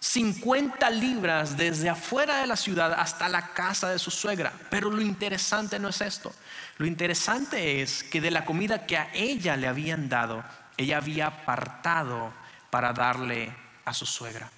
50 0.00 0.90
libras 0.90 1.56
desde 1.56 1.88
afuera 1.88 2.40
de 2.40 2.46
la 2.46 2.56
ciudad 2.56 2.92
hasta 2.92 3.28
la 3.28 3.52
casa 3.52 3.90
de 3.90 3.98
su 3.98 4.10
suegra. 4.10 4.52
Pero 4.70 4.90
lo 4.90 5.02
interesante 5.02 5.78
no 5.78 5.88
es 5.88 6.00
esto. 6.00 6.32
Lo 6.76 6.86
interesante 6.86 7.82
es 7.82 8.04
que 8.04 8.20
de 8.20 8.30
la 8.30 8.44
comida 8.44 8.86
que 8.86 8.96
a 8.96 9.10
ella 9.12 9.56
le 9.56 9.66
habían 9.66 10.08
dado, 10.08 10.44
ella 10.76 10.98
había 10.98 11.26
apartado 11.26 12.32
para 12.70 12.92
darle 12.92 13.52
a 13.84 13.92
su 13.92 14.06
suegra. 14.06 14.50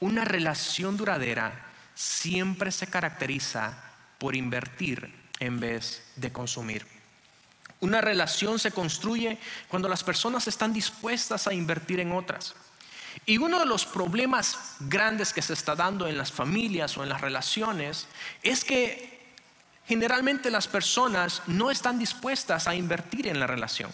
Una 0.00 0.24
relación 0.24 0.96
duradera 0.96 1.52
siempre 1.94 2.72
se 2.72 2.86
caracteriza 2.86 3.74
por 4.18 4.34
invertir 4.34 5.14
en 5.40 5.60
vez 5.60 6.02
de 6.16 6.32
consumir. 6.32 6.86
Una 7.80 8.00
relación 8.00 8.58
se 8.58 8.70
construye 8.70 9.38
cuando 9.68 9.88
las 9.88 10.02
personas 10.02 10.48
están 10.48 10.72
dispuestas 10.72 11.46
a 11.46 11.52
invertir 11.52 12.00
en 12.00 12.12
otras. 12.12 12.54
Y 13.26 13.38
uno 13.38 13.58
de 13.58 13.66
los 13.66 13.86
problemas 13.86 14.76
grandes 14.80 15.32
que 15.32 15.42
se 15.42 15.54
está 15.54 15.74
dando 15.74 16.06
en 16.06 16.18
las 16.18 16.30
familias 16.30 16.96
o 16.98 17.02
en 17.02 17.08
las 17.08 17.20
relaciones 17.20 18.06
es 18.42 18.64
que 18.64 19.32
generalmente 19.86 20.50
las 20.50 20.68
personas 20.68 21.42
no 21.46 21.70
están 21.70 21.98
dispuestas 21.98 22.68
a 22.68 22.74
invertir 22.74 23.26
en 23.26 23.40
la 23.40 23.46
relación. 23.46 23.90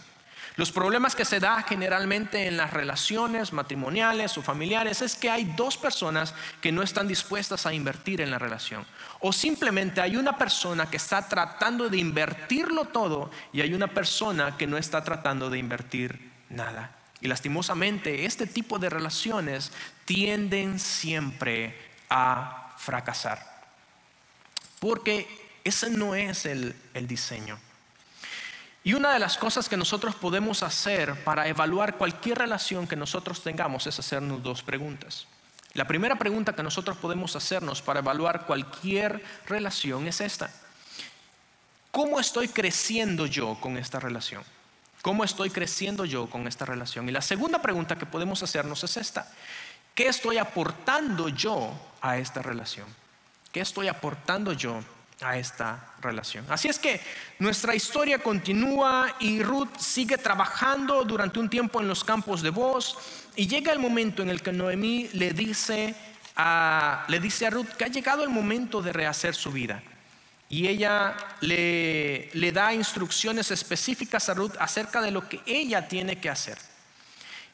Los 0.56 0.72
problemas 0.72 1.14
que 1.14 1.24
se 1.24 1.40
da 1.40 1.62
generalmente 1.62 2.46
en 2.46 2.56
las 2.56 2.72
relaciones 2.72 3.52
matrimoniales 3.52 4.36
o 4.36 4.42
familiares 4.42 5.00
es 5.00 5.14
que 5.14 5.30
hay 5.30 5.44
dos 5.56 5.78
personas 5.78 6.34
que 6.60 6.72
no 6.72 6.82
están 6.82 7.06
dispuestas 7.06 7.66
a 7.66 7.72
invertir 7.72 8.20
en 8.20 8.30
la 8.30 8.38
relación. 8.38 8.84
O 9.20 9.32
simplemente 9.32 10.00
hay 10.00 10.16
una 10.16 10.36
persona 10.36 10.90
que 10.90 10.96
está 10.96 11.26
tratando 11.28 11.88
de 11.88 11.98
invertirlo 11.98 12.86
todo 12.86 13.30
y 13.52 13.60
hay 13.60 13.72
una 13.74 13.86
persona 13.86 14.56
que 14.56 14.66
no 14.66 14.76
está 14.76 15.04
tratando 15.04 15.48
de 15.50 15.58
invertir 15.58 16.30
nada. 16.50 16.99
Y 17.20 17.28
lastimosamente 17.28 18.24
este 18.24 18.46
tipo 18.46 18.78
de 18.78 18.90
relaciones 18.90 19.72
tienden 20.04 20.78
siempre 20.78 21.76
a 22.08 22.74
fracasar. 22.78 23.44
Porque 24.78 25.28
Ese 25.62 25.90
no 25.90 26.14
es 26.14 26.46
el, 26.46 26.74
el 26.94 27.06
diseño. 27.06 27.58
Y 28.82 28.94
una 28.94 29.12
de 29.12 29.18
las 29.18 29.36
cosas 29.36 29.68
que 29.68 29.76
nosotros 29.76 30.14
podemos 30.14 30.62
hacer 30.62 31.22
para 31.22 31.46
evaluar 31.46 31.98
cualquier 31.98 32.38
relación 32.38 32.86
que 32.86 32.96
nosotros 32.96 33.42
tengamos 33.42 33.86
es 33.86 33.98
hacernos 33.98 34.42
dos 34.42 34.62
preguntas. 34.62 35.26
La 35.74 35.86
primera 35.86 36.16
pregunta 36.16 36.54
que 36.54 36.62
nosotros 36.62 36.96
podemos 36.96 37.36
hacernos 37.36 37.82
para 37.82 38.00
evaluar 38.00 38.46
cualquier 38.46 39.22
relación 39.46 40.06
es 40.08 40.20
esta. 40.20 40.50
¿Cómo 41.90 42.18
estoy 42.18 42.48
creciendo 42.48 43.26
yo 43.26 43.58
con 43.60 43.76
esta 43.76 44.00
relación? 44.00 44.42
¿Cómo 45.02 45.24
estoy 45.24 45.50
creciendo 45.50 46.04
yo 46.04 46.28
con 46.28 46.46
esta 46.46 46.66
relación? 46.66 47.08
Y 47.08 47.12
la 47.12 47.22
segunda 47.22 47.62
pregunta 47.62 47.96
que 47.96 48.06
podemos 48.06 48.42
hacernos 48.42 48.84
es 48.84 48.96
esta. 48.98 49.30
¿Qué 49.94 50.08
estoy 50.08 50.38
aportando 50.38 51.28
yo 51.28 51.72
a 52.02 52.18
esta 52.18 52.42
relación? 52.42 52.86
¿Qué 53.50 53.60
estoy 53.60 53.88
aportando 53.88 54.52
yo 54.52 54.80
a 55.22 55.38
esta 55.38 55.94
relación? 56.00 56.44
Así 56.50 56.68
es 56.68 56.78
que 56.78 57.00
nuestra 57.38 57.74
historia 57.74 58.18
continúa 58.18 59.16
y 59.20 59.42
Ruth 59.42 59.76
sigue 59.78 60.18
trabajando 60.18 61.02
durante 61.04 61.38
un 61.38 61.48
tiempo 61.48 61.80
en 61.80 61.88
los 61.88 62.04
campos 62.04 62.42
de 62.42 62.50
voz 62.50 62.98
y 63.36 63.46
llega 63.46 63.72
el 63.72 63.78
momento 63.78 64.22
en 64.22 64.28
el 64.28 64.42
que 64.42 64.52
Noemí 64.52 65.08
le 65.14 65.32
dice 65.32 65.94
a, 66.36 67.04
le 67.08 67.20
dice 67.20 67.46
a 67.46 67.50
Ruth 67.50 67.68
que 67.76 67.84
ha 67.84 67.88
llegado 67.88 68.22
el 68.22 68.30
momento 68.30 68.82
de 68.82 68.92
rehacer 68.92 69.34
su 69.34 69.50
vida. 69.50 69.82
Y 70.50 70.68
ella 70.68 71.16
le, 71.40 72.28
le 72.34 72.52
da 72.52 72.74
instrucciones 72.74 73.50
específicas 73.50 74.28
a 74.28 74.34
Ruth 74.34 74.56
acerca 74.58 75.00
de 75.00 75.12
lo 75.12 75.26
que 75.26 75.40
ella 75.46 75.88
tiene 75.88 76.20
que 76.20 76.28
hacer. 76.28 76.58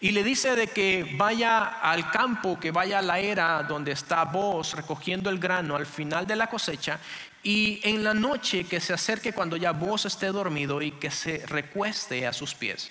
Y 0.00 0.10
le 0.10 0.22
dice 0.22 0.56
de 0.56 0.66
que 0.66 1.14
vaya 1.16 1.80
al 1.80 2.10
campo, 2.10 2.58
que 2.58 2.70
vaya 2.70 2.98
a 2.98 3.02
la 3.02 3.18
era 3.18 3.62
donde 3.62 3.92
está 3.92 4.24
vos 4.24 4.74
recogiendo 4.74 5.30
el 5.30 5.38
grano 5.38 5.76
al 5.76 5.86
final 5.86 6.26
de 6.26 6.36
la 6.36 6.48
cosecha 6.48 6.98
y 7.42 7.80
en 7.82 8.02
la 8.02 8.12
noche 8.12 8.64
que 8.64 8.80
se 8.80 8.92
acerque 8.92 9.32
cuando 9.32 9.56
ya 9.56 9.72
vos 9.72 10.04
esté 10.04 10.26
dormido 10.26 10.82
y 10.82 10.90
que 10.92 11.10
se 11.10 11.46
recueste 11.46 12.26
a 12.26 12.32
sus 12.32 12.54
pies. 12.54 12.90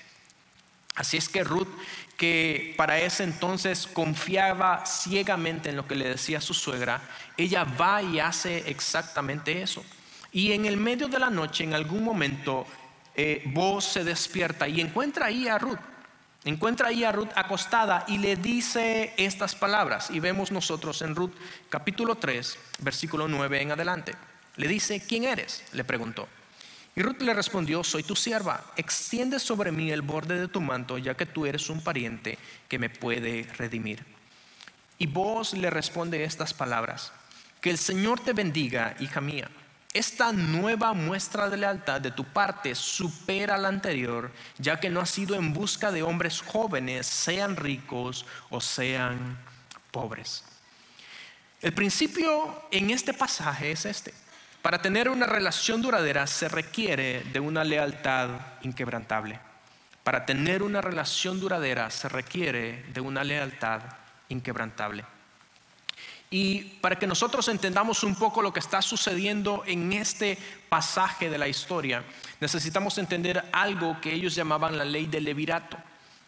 Así 0.95 1.17
es 1.17 1.27
que 1.27 1.43
Ruth, 1.43 1.67
que 2.17 2.73
para 2.77 2.97
ese 2.99 3.23
entonces 3.25 3.85
confiaba 3.85 4.85
ciegamente 4.85 5.69
en 5.69 5.75
lo 5.75 5.85
que 5.85 5.95
le 5.95 6.07
decía 6.07 6.39
su 6.39 6.53
suegra, 6.53 7.01
ella 7.37 7.65
va 7.65 8.01
y 8.01 8.19
hace 8.19 8.69
exactamente 8.69 9.61
eso. 9.61 9.83
Y 10.35 10.51
en 10.51 10.65
el 10.65 10.75
medio 10.75 11.07
de 11.07 11.17
la 11.17 11.29
noche, 11.29 11.63
en 11.63 11.73
algún 11.73 12.03
momento, 12.03 12.67
eh, 13.15 13.41
Vos 13.45 13.85
se 13.85 14.03
despierta 14.03 14.67
y 14.67 14.81
encuentra 14.81 15.27
ahí 15.27 15.47
a 15.47 15.57
Ruth. 15.57 15.79
Encuentra 16.43 16.89
ahí 16.89 17.05
a 17.05 17.13
Ruth 17.13 17.29
acostada 17.35 18.03
y 18.09 18.17
le 18.17 18.35
dice 18.35 19.13
estas 19.15 19.55
palabras. 19.55 20.11
Y 20.11 20.19
vemos 20.19 20.51
nosotros 20.51 21.01
en 21.03 21.15
Ruth 21.15 21.31
capítulo 21.69 22.15
3, 22.15 22.57
versículo 22.79 23.29
9 23.29 23.61
en 23.61 23.71
adelante. 23.71 24.13
Le 24.57 24.67
dice, 24.67 25.01
¿quién 25.07 25.23
eres? 25.23 25.63
Le 25.71 25.85
preguntó. 25.85 26.27
Y 26.97 27.01
Ruth 27.01 27.21
le 27.21 27.33
respondió, 27.33 27.81
soy 27.85 28.03
tu 28.03 28.17
sierva, 28.17 28.61
extiende 28.75 29.39
sobre 29.39 29.71
mí 29.71 29.89
el 29.89 30.01
borde 30.01 30.37
de 30.37 30.49
tu 30.49 30.59
manto, 30.59 30.97
ya 30.97 31.15
que 31.15 31.25
tú 31.25 31.45
eres 31.45 31.69
un 31.69 31.81
pariente 31.81 32.37
que 32.67 32.77
me 32.77 32.89
puede 32.89 33.43
redimir. 33.57 34.03
Y 34.97 35.07
vos 35.07 35.53
le 35.53 35.69
responde 35.69 36.25
estas 36.25 36.53
palabras, 36.53 37.13
que 37.61 37.69
el 37.69 37.77
Señor 37.77 38.19
te 38.19 38.33
bendiga, 38.33 38.97
hija 38.99 39.21
mía. 39.21 39.49
Esta 39.95 40.33
nueva 40.33 40.91
muestra 40.91 41.49
de 41.49 41.55
lealtad 41.55 42.01
de 42.01 42.11
tu 42.11 42.25
parte 42.25 42.75
supera 42.75 43.57
la 43.57 43.69
anterior, 43.69 44.29
ya 44.57 44.77
que 44.77 44.89
no 44.89 44.99
has 44.99 45.09
sido 45.09 45.35
en 45.35 45.53
busca 45.53 45.89
de 45.89 46.03
hombres 46.03 46.41
jóvenes, 46.41 47.07
sean 47.07 47.55
ricos 47.55 48.25
o 48.49 48.59
sean 48.59 49.37
pobres. 49.91 50.43
El 51.61 51.73
principio 51.73 52.67
en 52.71 52.89
este 52.89 53.13
pasaje 53.13 53.71
es 53.71 53.85
este. 53.85 54.13
Para 54.61 54.81
tener 54.81 55.07
una 55.07 55.27
relación 55.27 55.81
duradera 55.81 56.27
se 56.27 56.49
requiere 56.49 57.23
de 57.31 57.39
una 57.39 57.63
lealtad 57.63 58.31
inquebrantable. 58.63 59.39
Para 60.03 60.25
tener 60.25 60.61
una 60.61 60.81
relación 60.81 61.39
duradera 61.39 61.89
se 61.89 62.09
requiere 62.09 62.83
de 62.91 62.99
una 62.99 63.23
lealtad 63.23 63.79
inquebrantable. 64.27 65.05
Y 66.37 66.63
para 66.81 66.99
que 66.99 67.07
nosotros 67.07 67.47
entendamos 67.47 68.03
un 68.03 68.13
poco 68.13 68.41
lo 68.41 68.51
que 68.51 68.59
está 68.59 68.81
sucediendo 68.81 69.63
en 69.65 69.93
este 69.93 70.37
pasaje 70.67 71.29
de 71.29 71.37
la 71.37 71.47
historia, 71.47 72.03
necesitamos 72.41 72.97
entender 72.97 73.41
algo 73.53 74.01
que 74.01 74.13
ellos 74.13 74.35
llamaban 74.35 74.77
la 74.77 74.83
ley 74.83 75.05
del 75.05 75.23
levirato. 75.23 75.77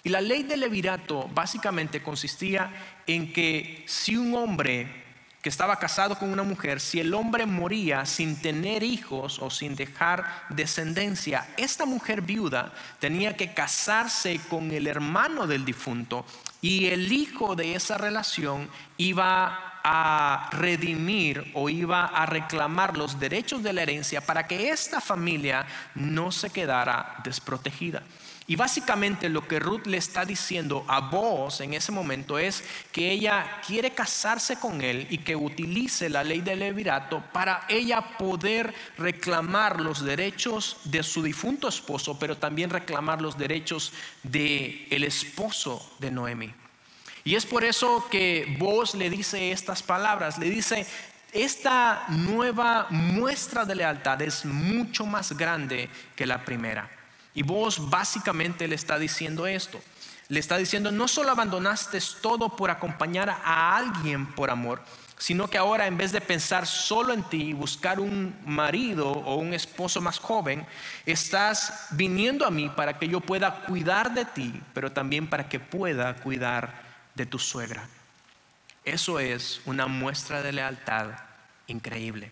Y 0.06 0.08
la 0.08 0.22
ley 0.22 0.44
del 0.44 0.62
levirato 0.62 1.30
básicamente 1.34 2.02
consistía 2.02 2.72
en 3.06 3.34
que 3.34 3.84
si 3.86 4.16
un 4.16 4.34
hombre 4.36 5.04
que 5.42 5.50
estaba 5.50 5.78
casado 5.78 6.18
con 6.18 6.32
una 6.32 6.44
mujer, 6.44 6.80
si 6.80 7.02
el 7.02 7.14
hombre 7.14 7.46
moría 7.46 8.06
sin 8.06 8.42
tener 8.42 8.84
hijos 8.84 9.40
o 9.40 9.50
sin 9.50 9.76
dejar 9.76 10.24
descendencia, 10.48 11.50
esta 11.58 11.86
mujer 11.86 12.22
viuda 12.22 12.72
tenía 13.00 13.36
que 13.36 13.54
casarse 13.54 14.40
con 14.50 14.72
el 14.72 14.88
hermano 14.88 15.48
del 15.48 15.66
difunto 15.66 16.26
y 16.68 16.88
el 16.88 17.14
hijo 17.14 17.56
de 17.56 17.76
esa 17.76 17.98
relación 17.98 18.70
iba 18.98 19.80
a 19.86 20.50
redimir 20.52 21.50
o 21.54 21.70
iba 21.70 22.04
a 22.04 22.26
reclamar 22.26 22.98
los 22.98 23.18
derechos 23.22 23.64
de 23.64 23.72
la 23.72 23.84
herencia 23.84 24.20
para 24.20 24.46
que 24.48 24.70
esta 24.70 25.00
familia 25.00 25.66
no 25.96 26.30
se 26.30 26.50
quedara 26.50 27.22
desprotegida. 27.24 28.04
Y 28.50 28.56
básicamente 28.56 29.28
lo 29.28 29.46
que 29.46 29.60
Ruth 29.60 29.88
le 29.88 29.98
está 29.98 30.24
diciendo 30.24 30.86
a 30.88 31.02
vos 31.02 31.60
en 31.60 31.74
ese 31.74 31.92
momento 31.92 32.40
es 32.40 32.64
que 32.94 33.12
ella 33.12 33.60
quiere 33.68 33.92
casarse 33.92 34.58
con 34.58 34.80
él 34.80 35.06
y 35.10 35.18
que 35.18 35.36
utilice 35.36 36.10
la 36.10 36.24
ley 36.24 36.40
del 36.40 36.60
levirato 36.60 37.22
para 37.34 37.66
ella 37.68 38.18
poder 38.18 38.74
reclamar 38.98 39.82
los 39.82 40.02
derechos 40.02 40.78
de 40.86 41.04
su 41.04 41.22
difunto 41.22 41.68
esposo, 41.68 42.18
pero 42.18 42.38
también 42.38 42.70
reclamar 42.70 43.22
los 43.22 43.38
derechos 43.38 43.92
del 44.24 44.88
el 44.92 45.04
esposo 45.04 45.96
de 46.00 46.10
Noemi. 46.10 46.54
Y 47.26 47.36
es 47.36 47.46
por 47.46 47.66
eso 47.66 48.08
que 48.10 48.56
vos 48.58 48.96
le 48.96 49.10
dice 49.10 49.52
estas 49.52 49.84
palabras, 49.84 50.38
le 50.38 50.50
dice, 50.50 50.88
esta 51.34 52.06
nueva 52.08 52.88
muestra 52.92 53.66
de 53.66 53.76
lealtad 53.76 54.22
es 54.22 54.46
mucho 54.46 55.06
más 55.06 55.34
grande 55.34 55.90
que 56.16 56.26
la 56.26 56.46
primera. 56.46 56.97
Y 57.38 57.44
vos 57.44 57.92
básicamente 57.92 58.68
le 58.68 58.74
está 58.74 58.98
diciendo 58.98 59.46
esto. 59.46 59.80
Le 60.28 60.40
está 60.40 60.58
diciendo, 60.58 60.90
no 60.90 61.08
solo 61.08 61.30
abandonaste 61.30 62.00
todo 62.20 62.56
por 62.56 62.72
acompañar 62.72 63.30
a 63.30 63.78
alguien 63.78 64.26
por 64.26 64.50
amor, 64.50 64.82
sino 65.20 65.48
que 65.48 65.60
ahora 65.60 65.86
en 65.86 65.98
vez 65.98 66.12
de 66.12 66.20
pensar 66.20 66.66
solo 66.66 67.14
en 67.14 67.22
ti 67.22 67.50
y 67.50 67.54
buscar 67.54 68.00
un 68.00 68.36
marido 68.44 69.08
o 69.12 69.36
un 69.36 69.54
esposo 69.54 70.02
más 70.02 70.18
joven, 70.18 70.66
estás 71.06 71.90
viniendo 71.92 72.44
a 72.44 72.50
mí 72.50 72.70
para 72.70 72.98
que 72.98 73.08
yo 73.08 73.22
pueda 73.22 73.62
cuidar 73.68 74.16
de 74.16 74.26
ti, 74.26 74.60
pero 74.74 74.92
también 74.92 75.30
para 75.30 75.48
que 75.48 75.60
pueda 75.60 76.16
cuidar 76.16 76.82
de 77.14 77.28
tu 77.28 77.38
suegra. 77.38 77.88
Eso 78.84 79.20
es 79.20 79.62
una 79.66 79.86
muestra 79.86 80.42
de 80.42 80.54
lealtad 80.54 81.10
increíble. 81.68 82.32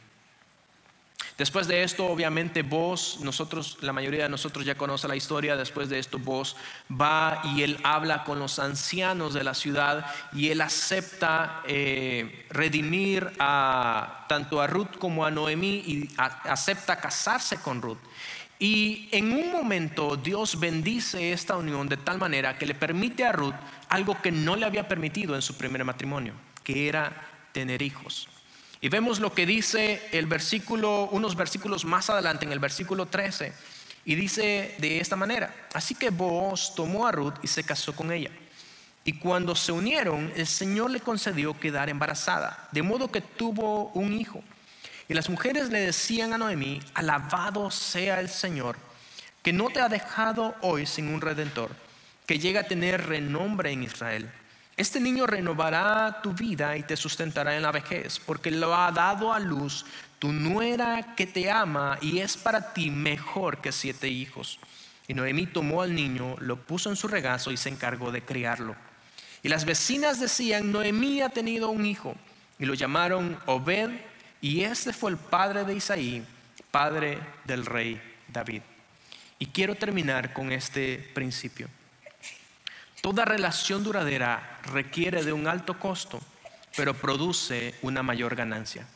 Después 1.38 1.67
de 1.67 1.84
esto, 1.84 2.06
obviamente, 2.06 2.62
vos, 2.62 3.19
nosotros, 3.19 3.78
la 3.82 3.91
mayoría 3.91 4.24
de 4.24 4.30
nosotros 4.30 4.65
ya 4.65 4.76
conoce 4.76 5.10
la 5.10 5.17
historia. 5.17 5.58
Después 5.58 5.89
de 5.89 6.00
esto, 6.00 6.17
vos 6.17 6.56
va 6.89 7.41
y 7.43 7.63
él 7.63 7.78
habla 7.84 8.24
con 8.24 8.39
los 8.39 8.58
ancianos 8.58 9.34
de 9.34 9.43
la 9.43 9.54
ciudad 9.54 10.06
y 10.32 10.50
él 10.50 10.62
acepta 10.62 11.62
eh, 11.67 12.45
redimir 12.52 13.34
a 13.38 14.26
tanto 14.30 14.62
a 14.62 14.67
Ruth 14.67 14.98
como 14.98 15.26
a 15.26 15.32
Noemí 15.32 15.84
y 15.86 16.10
acepta 16.17 17.02
casarse 17.02 17.58
con 17.58 17.82
Ruth. 17.82 18.00
Y 18.58 19.10
en 19.12 19.34
un 19.34 19.52
momento 19.52 20.15
Dios 20.15 20.58
bendice 20.58 21.34
esta 21.34 21.58
unión 21.58 21.89
de 21.89 21.98
tal 21.98 22.17
manera 22.17 22.58
que 22.58 22.65
le 22.65 22.76
permite 22.76 23.26
a 23.26 23.34
Ruth 23.34 23.56
algo 23.89 24.21
que 24.21 24.32
no 24.32 24.56
le 24.56 24.65
había 24.65 24.88
permitido 24.88 25.36
en 25.36 25.41
su 25.41 25.58
primer 25.58 25.84
matrimonio, 25.84 26.34
que 26.63 26.88
era 26.88 27.28
tener 27.52 27.82
hijos. 27.82 28.30
Y 28.81 28.89
vemos 28.89 29.19
lo 29.19 29.33
que 29.33 29.45
dice 29.45 30.07
el 30.11 30.25
versículo, 30.25 31.07
unos 31.11 31.35
versículos 31.35 31.85
más 31.85 32.09
adelante, 32.09 32.45
en 32.45 32.51
el 32.51 32.59
versículo 32.59 33.05
13, 33.05 33.53
y 34.05 34.15
dice 34.15 34.75
de 34.77 34.99
esta 34.99 35.15
manera, 35.15 35.67
así 35.73 35.95
que 35.95 36.09
Boaz 36.09 36.75
tomó 36.75 37.07
a 37.07 37.11
Ruth 37.11 37.35
y 37.41 37.47
se 37.47 37.63
casó 37.63 37.95
con 37.95 38.11
ella. 38.11 38.29
Y 39.03 39.13
cuando 39.13 39.55
se 39.55 39.71
unieron, 39.71 40.31
el 40.35 40.47
Señor 40.47 40.91
le 40.91 40.99
concedió 40.99 41.59
quedar 41.59 41.89
embarazada, 41.89 42.67
de 42.71 42.81
modo 42.81 43.11
que 43.11 43.21
tuvo 43.21 43.89
un 43.89 44.13
hijo. 44.13 44.43
Y 45.07 45.13
las 45.13 45.29
mujeres 45.29 45.69
le 45.69 45.79
decían 45.79 46.33
a 46.33 46.38
Noemí, 46.38 46.81
alabado 46.93 47.69
sea 47.71 48.19
el 48.19 48.29
Señor, 48.29 48.77
que 49.43 49.53
no 49.53 49.69
te 49.69 49.79
ha 49.79 49.89
dejado 49.89 50.55
hoy 50.61 50.85
sin 50.85 51.07
un 51.13 51.21
redentor, 51.21 51.69
que 52.25 52.39
llega 52.39 52.61
a 52.61 52.67
tener 52.67 53.05
renombre 53.05 53.71
en 53.71 53.83
Israel 53.83 54.31
este 54.77 54.99
niño 54.99 55.25
renovará 55.25 56.21
tu 56.21 56.33
vida 56.33 56.75
y 56.75 56.83
te 56.83 56.97
sustentará 56.97 57.55
en 57.55 57.61
la 57.61 57.71
vejez, 57.71 58.19
porque 58.19 58.51
lo 58.51 58.75
ha 58.75 58.91
dado 58.91 59.31
a 59.31 59.39
luz 59.39 59.85
tu 60.19 60.33
nuera 60.33 61.15
que 61.15 61.25
te 61.25 61.49
ama 61.49 61.97
y 62.01 62.19
es 62.19 62.35
para 62.35 62.73
ti 62.73 62.89
mejor 62.91 63.61
que 63.61 63.71
siete 63.71 64.09
hijos. 64.09 64.59
Y 65.07 65.13
Noemí 65.13 65.45
tomó 65.45 65.81
al 65.81 65.95
niño, 65.95 66.35
lo 66.39 66.57
puso 66.57 66.89
en 66.89 66.97
su 66.97 67.07
regazo 67.07 67.51
y 67.51 67.57
se 67.57 67.69
encargó 67.69 68.11
de 68.11 68.23
criarlo. 68.23 68.75
Y 69.43 69.49
las 69.49 69.63
vecinas 69.63 70.19
decían, 70.19 70.71
Noemí 70.71 71.21
ha 71.21 71.29
tenido 71.29 71.69
un 71.69 71.85
hijo, 71.85 72.15
y 72.57 72.65
lo 72.65 72.73
llamaron 72.73 73.38
Obed, 73.45 73.91
y 74.41 74.61
este 74.61 74.91
fue 74.91 75.11
el 75.11 75.17
padre 75.17 75.63
de 75.63 75.75
Isaí, 75.75 76.25
padre 76.71 77.19
del 77.45 77.65
rey 77.65 78.01
David. 78.27 78.61
Y 79.38 79.47
quiero 79.47 79.75
terminar 79.75 80.33
con 80.33 80.51
este 80.51 81.11
principio. 81.13 81.69
Toda 83.05 83.23
relación 83.23 83.83
duradera 83.83 84.57
requiere 84.63 85.23
de 85.23 85.31
un 85.31 85.45
alto 85.45 85.77
costo, 85.77 86.19
pero 86.75 86.95
produce 86.95 87.75
una 87.83 88.01
mayor 88.01 88.33
ganancia. 88.33 88.87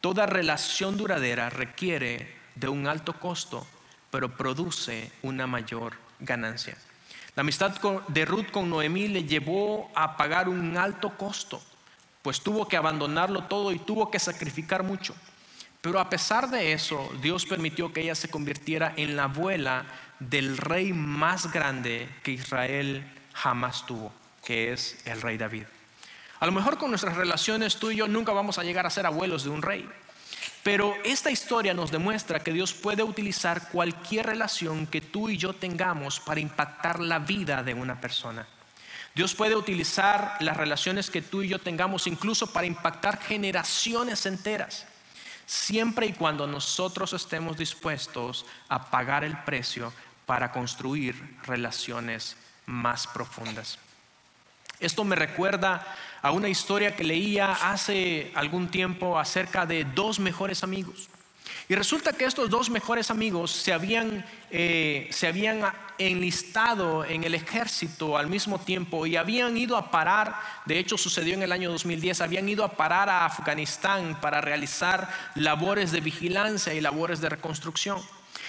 Toda 0.00 0.26
relación 0.26 0.96
duradera 0.96 1.48
requiere 1.48 2.34
de 2.56 2.66
un 2.66 2.88
alto 2.88 3.12
costo, 3.12 3.64
pero 4.10 4.36
produce 4.36 5.12
una 5.22 5.46
mayor 5.46 5.94
ganancia. 6.18 6.76
La 7.36 7.42
amistad 7.42 7.70
de 8.08 8.24
Ruth 8.24 8.50
con 8.50 8.68
Noemí 8.68 9.06
le 9.06 9.22
llevó 9.22 9.92
a 9.94 10.16
pagar 10.16 10.48
un 10.48 10.76
alto 10.76 11.16
costo, 11.16 11.62
pues 12.22 12.40
tuvo 12.40 12.66
que 12.66 12.76
abandonarlo 12.76 13.44
todo 13.44 13.70
y 13.70 13.78
tuvo 13.78 14.10
que 14.10 14.18
sacrificar 14.18 14.82
mucho. 14.82 15.14
Pero 15.80 16.00
a 16.00 16.10
pesar 16.10 16.50
de 16.50 16.72
eso, 16.72 17.12
Dios 17.22 17.46
permitió 17.46 17.92
que 17.92 18.00
ella 18.00 18.16
se 18.16 18.28
convirtiera 18.28 18.92
en 18.96 19.14
la 19.14 19.24
abuela 19.24 19.84
del 20.18 20.56
rey 20.56 20.92
más 20.92 21.52
grande 21.52 22.08
que 22.24 22.32
Israel 22.32 23.12
jamás 23.36 23.86
tuvo, 23.86 24.12
que 24.44 24.72
es 24.72 24.98
el 25.04 25.20
rey 25.20 25.36
David. 25.36 25.64
A 26.40 26.46
lo 26.46 26.52
mejor 26.52 26.78
con 26.78 26.90
nuestras 26.90 27.16
relaciones 27.16 27.76
tú 27.76 27.90
y 27.90 27.96
yo 27.96 28.08
nunca 28.08 28.32
vamos 28.32 28.58
a 28.58 28.64
llegar 28.64 28.86
a 28.86 28.90
ser 28.90 29.06
abuelos 29.06 29.44
de 29.44 29.50
un 29.50 29.62
rey. 29.62 29.88
Pero 30.62 30.94
esta 31.04 31.30
historia 31.30 31.74
nos 31.74 31.92
demuestra 31.92 32.40
que 32.40 32.52
Dios 32.52 32.72
puede 32.74 33.02
utilizar 33.02 33.68
cualquier 33.68 34.26
relación 34.26 34.86
que 34.86 35.00
tú 35.00 35.28
y 35.28 35.36
yo 35.36 35.52
tengamos 35.52 36.18
para 36.18 36.40
impactar 36.40 36.98
la 36.98 37.20
vida 37.20 37.62
de 37.62 37.72
una 37.72 38.00
persona. 38.00 38.46
Dios 39.14 39.34
puede 39.34 39.54
utilizar 39.54 40.36
las 40.40 40.56
relaciones 40.56 41.08
que 41.08 41.22
tú 41.22 41.42
y 41.42 41.48
yo 41.48 41.58
tengamos 41.58 42.06
incluso 42.06 42.52
para 42.52 42.66
impactar 42.66 43.18
generaciones 43.18 44.26
enteras, 44.26 44.86
siempre 45.46 46.06
y 46.06 46.12
cuando 46.12 46.46
nosotros 46.46 47.12
estemos 47.12 47.56
dispuestos 47.56 48.44
a 48.68 48.90
pagar 48.90 49.24
el 49.24 49.38
precio 49.38 49.92
para 50.26 50.52
construir 50.52 51.38
relaciones 51.44 52.36
más 52.66 53.06
profundas. 53.06 53.78
Esto 54.78 55.04
me 55.04 55.16
recuerda 55.16 55.86
a 56.20 56.32
una 56.32 56.48
historia 56.48 56.94
que 56.94 57.04
leía 57.04 57.52
hace 57.52 58.30
algún 58.34 58.68
tiempo 58.68 59.18
acerca 59.18 59.64
de 59.64 59.84
dos 59.84 60.18
mejores 60.18 60.62
amigos. 60.62 61.08
Y 61.68 61.74
resulta 61.74 62.12
que 62.12 62.24
estos 62.24 62.50
dos 62.50 62.70
mejores 62.70 63.10
amigos 63.10 63.50
se 63.50 63.72
habían, 63.72 64.24
eh, 64.50 65.08
se 65.10 65.26
habían 65.26 65.62
enlistado 65.98 67.04
en 67.04 67.24
el 67.24 67.34
ejército 67.34 68.16
al 68.16 68.28
mismo 68.28 68.60
tiempo 68.60 69.06
y 69.06 69.16
habían 69.16 69.56
ido 69.56 69.76
a 69.76 69.90
parar, 69.90 70.34
de 70.64 70.78
hecho 70.78 70.96
sucedió 70.96 71.34
en 71.34 71.42
el 71.42 71.52
año 71.52 71.70
2010, 71.70 72.20
habían 72.20 72.48
ido 72.48 72.64
a 72.64 72.72
parar 72.72 73.08
a 73.08 73.24
Afganistán 73.24 74.18
para 74.20 74.40
realizar 74.40 75.08
labores 75.34 75.90
de 75.90 76.00
vigilancia 76.00 76.74
y 76.74 76.80
labores 76.80 77.20
de 77.20 77.30
reconstrucción. 77.30 78.00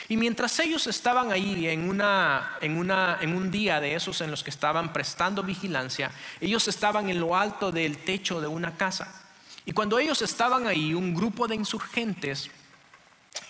Y 0.09 0.15
mientras 0.15 0.57
ellos 0.59 0.87
estaban 0.87 1.31
ahí 1.31 1.67
en, 1.67 1.89
una, 1.89 2.57
en, 2.61 2.77
una, 2.77 3.17
en 3.21 3.35
un 3.35 3.51
día 3.51 3.81
de 3.81 3.93
esos 3.93 4.21
en 4.21 4.31
los 4.31 4.43
que 4.43 4.49
estaban 4.49 4.93
prestando 4.93 5.43
vigilancia, 5.43 6.11
ellos 6.39 6.67
estaban 6.67 7.09
en 7.09 7.19
lo 7.19 7.35
alto 7.35 7.71
del 7.71 7.97
techo 7.97 8.39
de 8.39 8.47
una 8.47 8.77
casa. 8.77 9.23
Y 9.65 9.73
cuando 9.73 9.99
ellos 9.99 10.21
estaban 10.21 10.65
ahí, 10.65 10.93
un 10.93 11.13
grupo 11.13 11.45
de 11.45 11.55
insurgentes, 11.55 12.49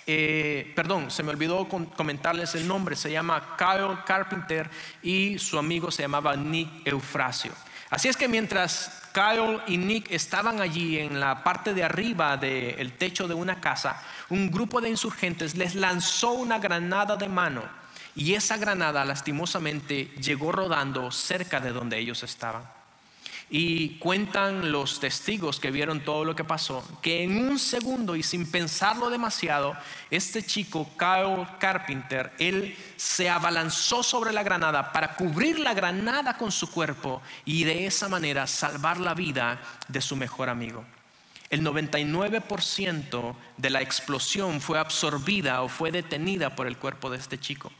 eh, 0.07 0.73
perdón, 0.75 1.11
se 1.11 1.21
me 1.21 1.29
olvidó 1.29 1.67
comentarles 1.67 2.55
el 2.55 2.67
nombre, 2.67 2.95
se 2.95 3.11
llama 3.11 3.55
Kyle 3.55 3.99
Carpenter 4.05 4.69
y 5.03 5.37
su 5.37 5.59
amigo 5.59 5.91
se 5.91 6.01
llamaba 6.01 6.35
Nick 6.35 6.87
Eufrasio. 6.87 7.51
Así 7.89 8.07
es 8.07 8.17
que 8.17 8.27
mientras 8.27 9.03
Kyle 9.13 9.61
y 9.67 9.77
Nick 9.77 10.11
estaban 10.11 10.59
allí 10.59 10.97
en 10.97 11.19
la 11.19 11.43
parte 11.43 11.73
de 11.73 11.83
arriba 11.83 12.35
del 12.35 12.93
techo 12.93 13.27
de 13.27 13.33
una 13.33 13.61
casa, 13.61 14.01
un 14.29 14.51
grupo 14.51 14.81
de 14.81 14.89
insurgentes 14.89 15.55
les 15.55 15.75
lanzó 15.75 16.31
una 16.31 16.59
granada 16.59 17.15
de 17.15 17.27
mano 17.27 17.63
y 18.17 18.33
esa 18.33 18.57
granada 18.57 19.05
lastimosamente 19.05 20.05
llegó 20.19 20.51
rodando 20.51 21.11
cerca 21.11 21.59
de 21.59 21.71
donde 21.71 21.99
ellos 21.99 22.23
estaban. 22.23 22.63
Y 23.49 23.97
cuentan 23.99 24.73
los 24.73 24.99
testigos 24.99 25.59
que 25.59 25.71
vieron 25.71 26.01
todo 26.01 26.25
lo 26.25 26.35
que 26.35 26.43
pasó, 26.43 26.83
que 27.01 27.23
en 27.23 27.37
un 27.47 27.59
segundo 27.59 28.17
y 28.17 28.23
sin 28.23 28.49
pensarlo 28.51 29.09
demasiado, 29.09 29.77
este 30.11 30.43
chico, 30.45 30.89
Kyle 30.97 31.47
Carpenter, 31.57 32.33
él 32.39 32.75
se 32.97 33.29
abalanzó 33.29 34.03
sobre 34.03 34.33
la 34.33 34.43
granada 34.43 34.91
para 34.91 35.15
cubrir 35.15 35.59
la 35.59 35.73
granada 35.73 36.35
con 36.35 36.51
su 36.51 36.69
cuerpo 36.69 37.21
y 37.45 37.63
de 37.63 37.85
esa 37.85 38.09
manera 38.09 38.47
salvar 38.47 38.99
la 38.99 39.13
vida 39.13 39.61
de 39.87 40.01
su 40.01 40.17
mejor 40.17 40.49
amigo. 40.49 40.83
El 41.49 41.61
99% 41.61 43.35
de 43.57 43.69
la 43.69 43.81
explosión 43.81 44.61
fue 44.61 44.79
absorbida 44.79 45.61
o 45.61 45.69
fue 45.69 45.91
detenida 45.91 46.55
por 46.55 46.67
el 46.67 46.77
cuerpo 46.77 47.09
de 47.09 47.17
este 47.17 47.39
chico 47.39 47.71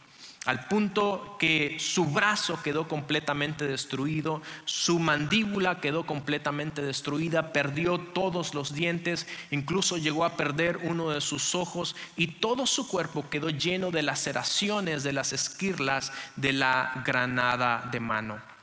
al 0.48 0.66
punto 0.66 1.36
que 1.38 1.76
su 1.78 2.06
brazo 2.06 2.58
quedó 2.64 2.88
completamente 2.88 3.68
destruido, 3.68 4.42
su 4.64 4.98
mandíbula 4.98 5.82
quedó 5.82 6.06
completamente 6.06 6.82
destruida, 6.82 7.52
perdió 7.52 8.00
todos 8.00 8.54
los 8.54 8.74
dientes, 8.74 9.28
incluso 9.52 9.98
llegó 9.98 10.24
a 10.24 10.38
perder 10.38 10.78
uno 10.84 11.10
de 11.10 11.20
sus 11.20 11.54
ojos 11.54 11.98
y 12.16 12.28
todo 12.28 12.66
su 12.66 12.88
cuerpo 12.88 13.30
quedó 13.30 13.50
lleno 13.50 13.92
de 13.92 14.04
laceraciones 14.04 15.04
de 15.04 15.12
las 15.12 15.34
esquirlas 15.34 16.14
de 16.38 16.54
la 16.54 17.04
granada 17.06 17.90
de 17.92 18.00
mano. 18.00 18.57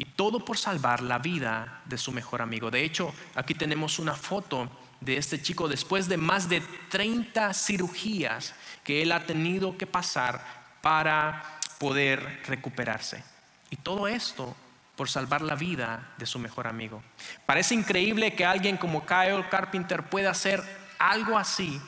Y 0.00 0.06
todo 0.06 0.42
por 0.42 0.56
salvar 0.56 1.02
la 1.02 1.18
vida 1.18 1.82
de 1.84 1.98
su 1.98 2.10
mejor 2.10 2.40
amigo. 2.40 2.70
De 2.70 2.82
hecho, 2.82 3.12
aquí 3.34 3.52
tenemos 3.52 3.98
una 3.98 4.14
foto 4.14 4.70
de 4.98 5.18
este 5.18 5.42
chico 5.42 5.68
después 5.68 6.08
de 6.08 6.16
más 6.16 6.48
de 6.48 6.62
30 6.88 7.52
cirugías 7.52 8.54
que 8.82 9.02
él 9.02 9.12
ha 9.12 9.26
tenido 9.26 9.76
que 9.76 9.86
pasar 9.86 10.42
para 10.80 11.60
poder 11.78 12.40
recuperarse. 12.46 13.22
Y 13.68 13.76
todo 13.76 14.08
esto 14.08 14.56
por 14.96 15.10
salvar 15.10 15.42
la 15.42 15.54
vida 15.54 16.14
de 16.16 16.24
su 16.24 16.38
mejor 16.38 16.66
amigo. 16.66 17.02
Parece 17.44 17.74
increíble 17.74 18.34
que 18.34 18.46
alguien 18.46 18.78
como 18.78 19.04
Kyle 19.04 19.50
Carpenter 19.50 20.04
pueda 20.04 20.30
hacer 20.30 20.62
algo 20.98 21.36
así 21.36 21.78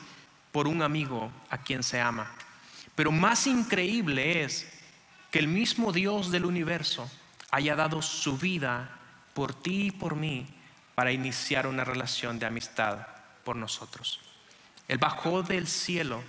por 0.51 0.67
un 0.67 0.83
amigo 0.83 1.31
a 1.49 1.57
quien 1.57 1.81
se 1.81 1.99
ama. 1.99 2.31
Pero 2.93 3.11
más 3.11 3.47
increíble 3.47 4.43
es 4.43 4.71
que 5.31 5.39
el 5.39 5.47
mismo 5.47 5.91
Dios 5.91 6.29
del 6.29 6.45
universo 6.45 7.09
haya 7.53 7.75
dado 7.75 8.01
su 8.01 8.35
vida 8.35 8.89
por 9.35 9.53
ti 9.53 9.87
y 9.87 9.91
por 9.91 10.15
mí 10.15 10.47
para 10.95 11.11
iniciar 11.11 11.67
una 11.67 11.83
relación 11.83 12.39
de 12.39 12.47
amistad 12.47 13.05
por 13.43 13.55
nosotros. 13.55 14.19
Él 14.87 14.97
bajó 14.97 15.43
del 15.43 15.67
cielo 15.67 16.23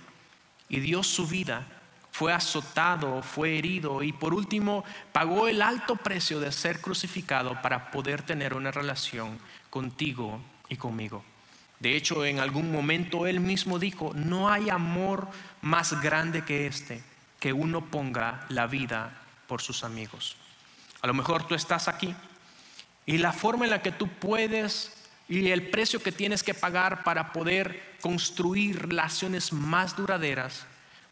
y 0.69 0.79
dio 0.81 1.01
su 1.01 1.27
vida 1.27 1.65
fue 2.11 2.31
azotado, 2.31 3.23
fue 3.23 3.57
herido 3.57 4.03
y 4.03 4.13
por 4.13 4.35
último 4.35 4.85
pagó 5.11 5.47
el 5.49 5.63
alto 5.63 5.95
precio 5.97 6.39
de 6.39 6.51
ser 6.51 6.79
crucificado 6.79 7.59
para 7.61 7.89
poder 7.89 8.21
tener 8.21 8.53
una 8.53 8.71
relación 8.71 9.39
contigo 9.69 10.39
y 10.69 10.77
conmigo. 10.77 11.25
De 11.79 11.97
hecho, 11.97 12.23
en 12.23 12.39
algún 12.39 12.71
momento 12.71 13.25
él 13.25 13.39
mismo 13.39 13.79
dijo, 13.79 14.13
no 14.13 14.47
hay 14.47 14.69
amor 14.69 15.27
más 15.61 15.99
grande 16.01 16.45
que 16.45 16.67
este, 16.67 17.03
que 17.39 17.51
uno 17.51 17.83
ponga 17.83 18.45
la 18.47 18.67
vida 18.67 19.21
por 19.47 19.61
sus 19.61 19.83
amigos. 19.83 20.37
A 21.01 21.07
lo 21.07 21.13
mejor 21.13 21.47
tú 21.47 21.55
estás 21.55 21.87
aquí 21.87 22.15
y 23.05 23.17
la 23.17 23.33
forma 23.33 23.65
en 23.65 23.71
la 23.71 23.81
que 23.81 23.91
tú 23.91 24.07
puedes 24.07 24.91
y 25.27 25.49
el 25.49 25.69
precio 25.69 26.01
que 26.01 26.11
tienes 26.11 26.43
que 26.43 26.53
pagar 26.53 27.03
para 27.03 27.31
poder 27.31 27.95
construir 28.01 28.87
relaciones 28.87 29.53
más 29.53 29.95
duraderas 29.95 30.65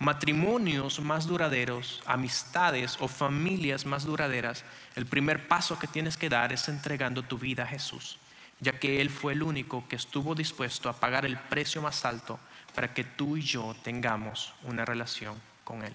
matrimonios 0.03 0.99
más 0.99 1.27
duraderos, 1.27 2.03
amistades 2.05 2.97
o 2.99 3.07
familias 3.07 3.85
más 3.85 4.03
duraderas, 4.03 4.65
el 4.95 5.05
primer 5.05 5.47
paso 5.47 5.79
que 5.79 5.87
tienes 5.87 6.17
que 6.17 6.29
dar 6.29 6.51
es 6.51 6.67
entregando 6.67 7.23
tu 7.23 7.37
vida 7.37 7.63
a 7.63 7.67
Jesús, 7.67 8.19
ya 8.59 8.77
que 8.79 8.99
Él 8.99 9.09
fue 9.09 9.31
el 9.31 9.41
único 9.41 9.87
que 9.87 9.95
estuvo 9.95 10.35
dispuesto 10.35 10.89
a 10.89 10.99
pagar 10.99 11.25
el 11.25 11.37
precio 11.37 11.81
más 11.81 12.03
alto 12.03 12.37
para 12.75 12.93
que 12.93 13.05
tú 13.05 13.37
y 13.37 13.41
yo 13.41 13.75
tengamos 13.81 14.53
una 14.63 14.83
relación 14.83 15.35
con 15.63 15.83
Él. 15.83 15.93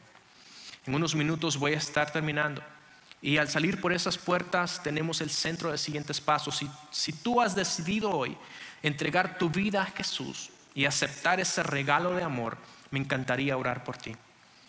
En 0.86 0.94
unos 0.94 1.14
minutos 1.14 1.58
voy 1.58 1.74
a 1.74 1.78
estar 1.78 2.10
terminando. 2.10 2.62
Y 3.20 3.38
al 3.38 3.48
salir 3.48 3.80
por 3.80 3.92
esas 3.92 4.16
puertas 4.16 4.82
tenemos 4.82 5.20
el 5.20 5.30
centro 5.30 5.72
de 5.72 5.78
siguientes 5.78 6.20
pasos. 6.20 6.56
Si, 6.56 6.70
si 6.90 7.12
tú 7.12 7.40
has 7.40 7.54
decidido 7.54 8.10
hoy 8.10 8.36
entregar 8.82 9.38
tu 9.38 9.50
vida 9.50 9.82
a 9.82 9.86
Jesús 9.86 10.50
y 10.74 10.84
aceptar 10.84 11.40
ese 11.40 11.62
regalo 11.62 12.14
de 12.14 12.22
amor, 12.22 12.56
me 12.90 12.98
encantaría 12.98 13.56
orar 13.56 13.84
por 13.84 13.96
ti. 13.96 14.14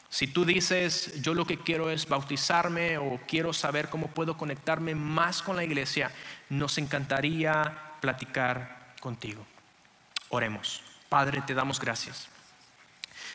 Si 0.09 0.25
tú 0.25 0.43
dices, 0.43 1.21
yo 1.21 1.35
lo 1.35 1.45
que 1.45 1.59
quiero 1.59 1.91
es 1.91 2.07
bautizarme 2.07 2.97
o 2.97 3.19
quiero 3.27 3.53
saber 3.53 3.89
cómo 3.89 4.07
puedo 4.07 4.37
conectarme 4.37 4.95
más 4.95 5.43
con 5.43 5.55
la 5.55 5.63
iglesia, 5.63 6.11
nos 6.49 6.79
encantaría 6.79 7.77
platicar 8.01 8.95
contigo. 8.99 9.45
Oremos. 10.29 10.81
Padre, 11.09 11.43
te 11.45 11.53
damos 11.53 11.79
gracias. 11.79 12.27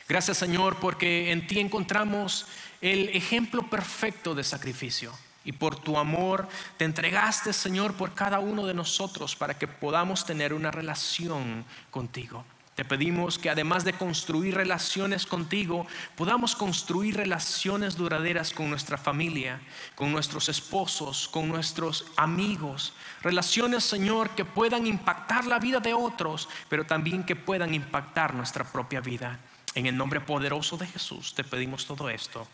Gracias 0.07 0.37
Señor 0.37 0.77
porque 0.79 1.31
en 1.31 1.47
ti 1.47 1.59
encontramos 1.59 2.45
el 2.81 3.09
ejemplo 3.09 3.69
perfecto 3.69 4.35
de 4.35 4.43
sacrificio. 4.43 5.11
Y 5.43 5.51
por 5.51 5.75
tu 5.75 5.97
amor 5.97 6.47
te 6.77 6.85
entregaste, 6.85 7.53
Señor, 7.53 7.93
por 7.93 8.13
cada 8.13 8.39
uno 8.39 8.65
de 8.65 8.73
nosotros 8.73 9.35
para 9.35 9.57
que 9.57 9.67
podamos 9.67 10.25
tener 10.25 10.53
una 10.53 10.71
relación 10.71 11.65
contigo. 11.91 12.43
Te 12.75 12.83
pedimos 12.83 13.39
que 13.39 13.49
además 13.49 13.85
de 13.85 13.93
construir 13.93 14.55
relaciones 14.55 15.25
contigo, 15.25 15.87
podamos 16.17 16.57
construir 16.57 17.15
relaciones 17.15 17.95
duraderas 17.95 18.51
con 18.51 18.69
nuestra 18.69 18.97
familia, 18.97 19.61
con 19.95 20.11
nuestros 20.11 20.49
esposos, 20.49 21.29
con 21.29 21.47
nuestros 21.47 22.05
amigos. 22.17 22.91
Relaciones, 23.21 23.85
Señor, 23.85 24.31
que 24.31 24.43
puedan 24.43 24.87
impactar 24.87 25.45
la 25.45 25.59
vida 25.59 25.79
de 25.79 25.93
otros, 25.93 26.49
pero 26.67 26.85
también 26.85 27.23
que 27.23 27.37
puedan 27.37 27.73
impactar 27.73 28.33
nuestra 28.33 28.65
propia 28.65 28.99
vida. 28.99 29.39
En 29.73 29.85
el 29.85 29.95
nombre 29.95 30.19
poderoso 30.19 30.75
de 30.75 30.87
Jesús 30.87 31.33
te 31.33 31.45
pedimos 31.45 31.85
todo 31.85 32.09
esto. 32.09 32.45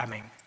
Amén. 0.00 0.39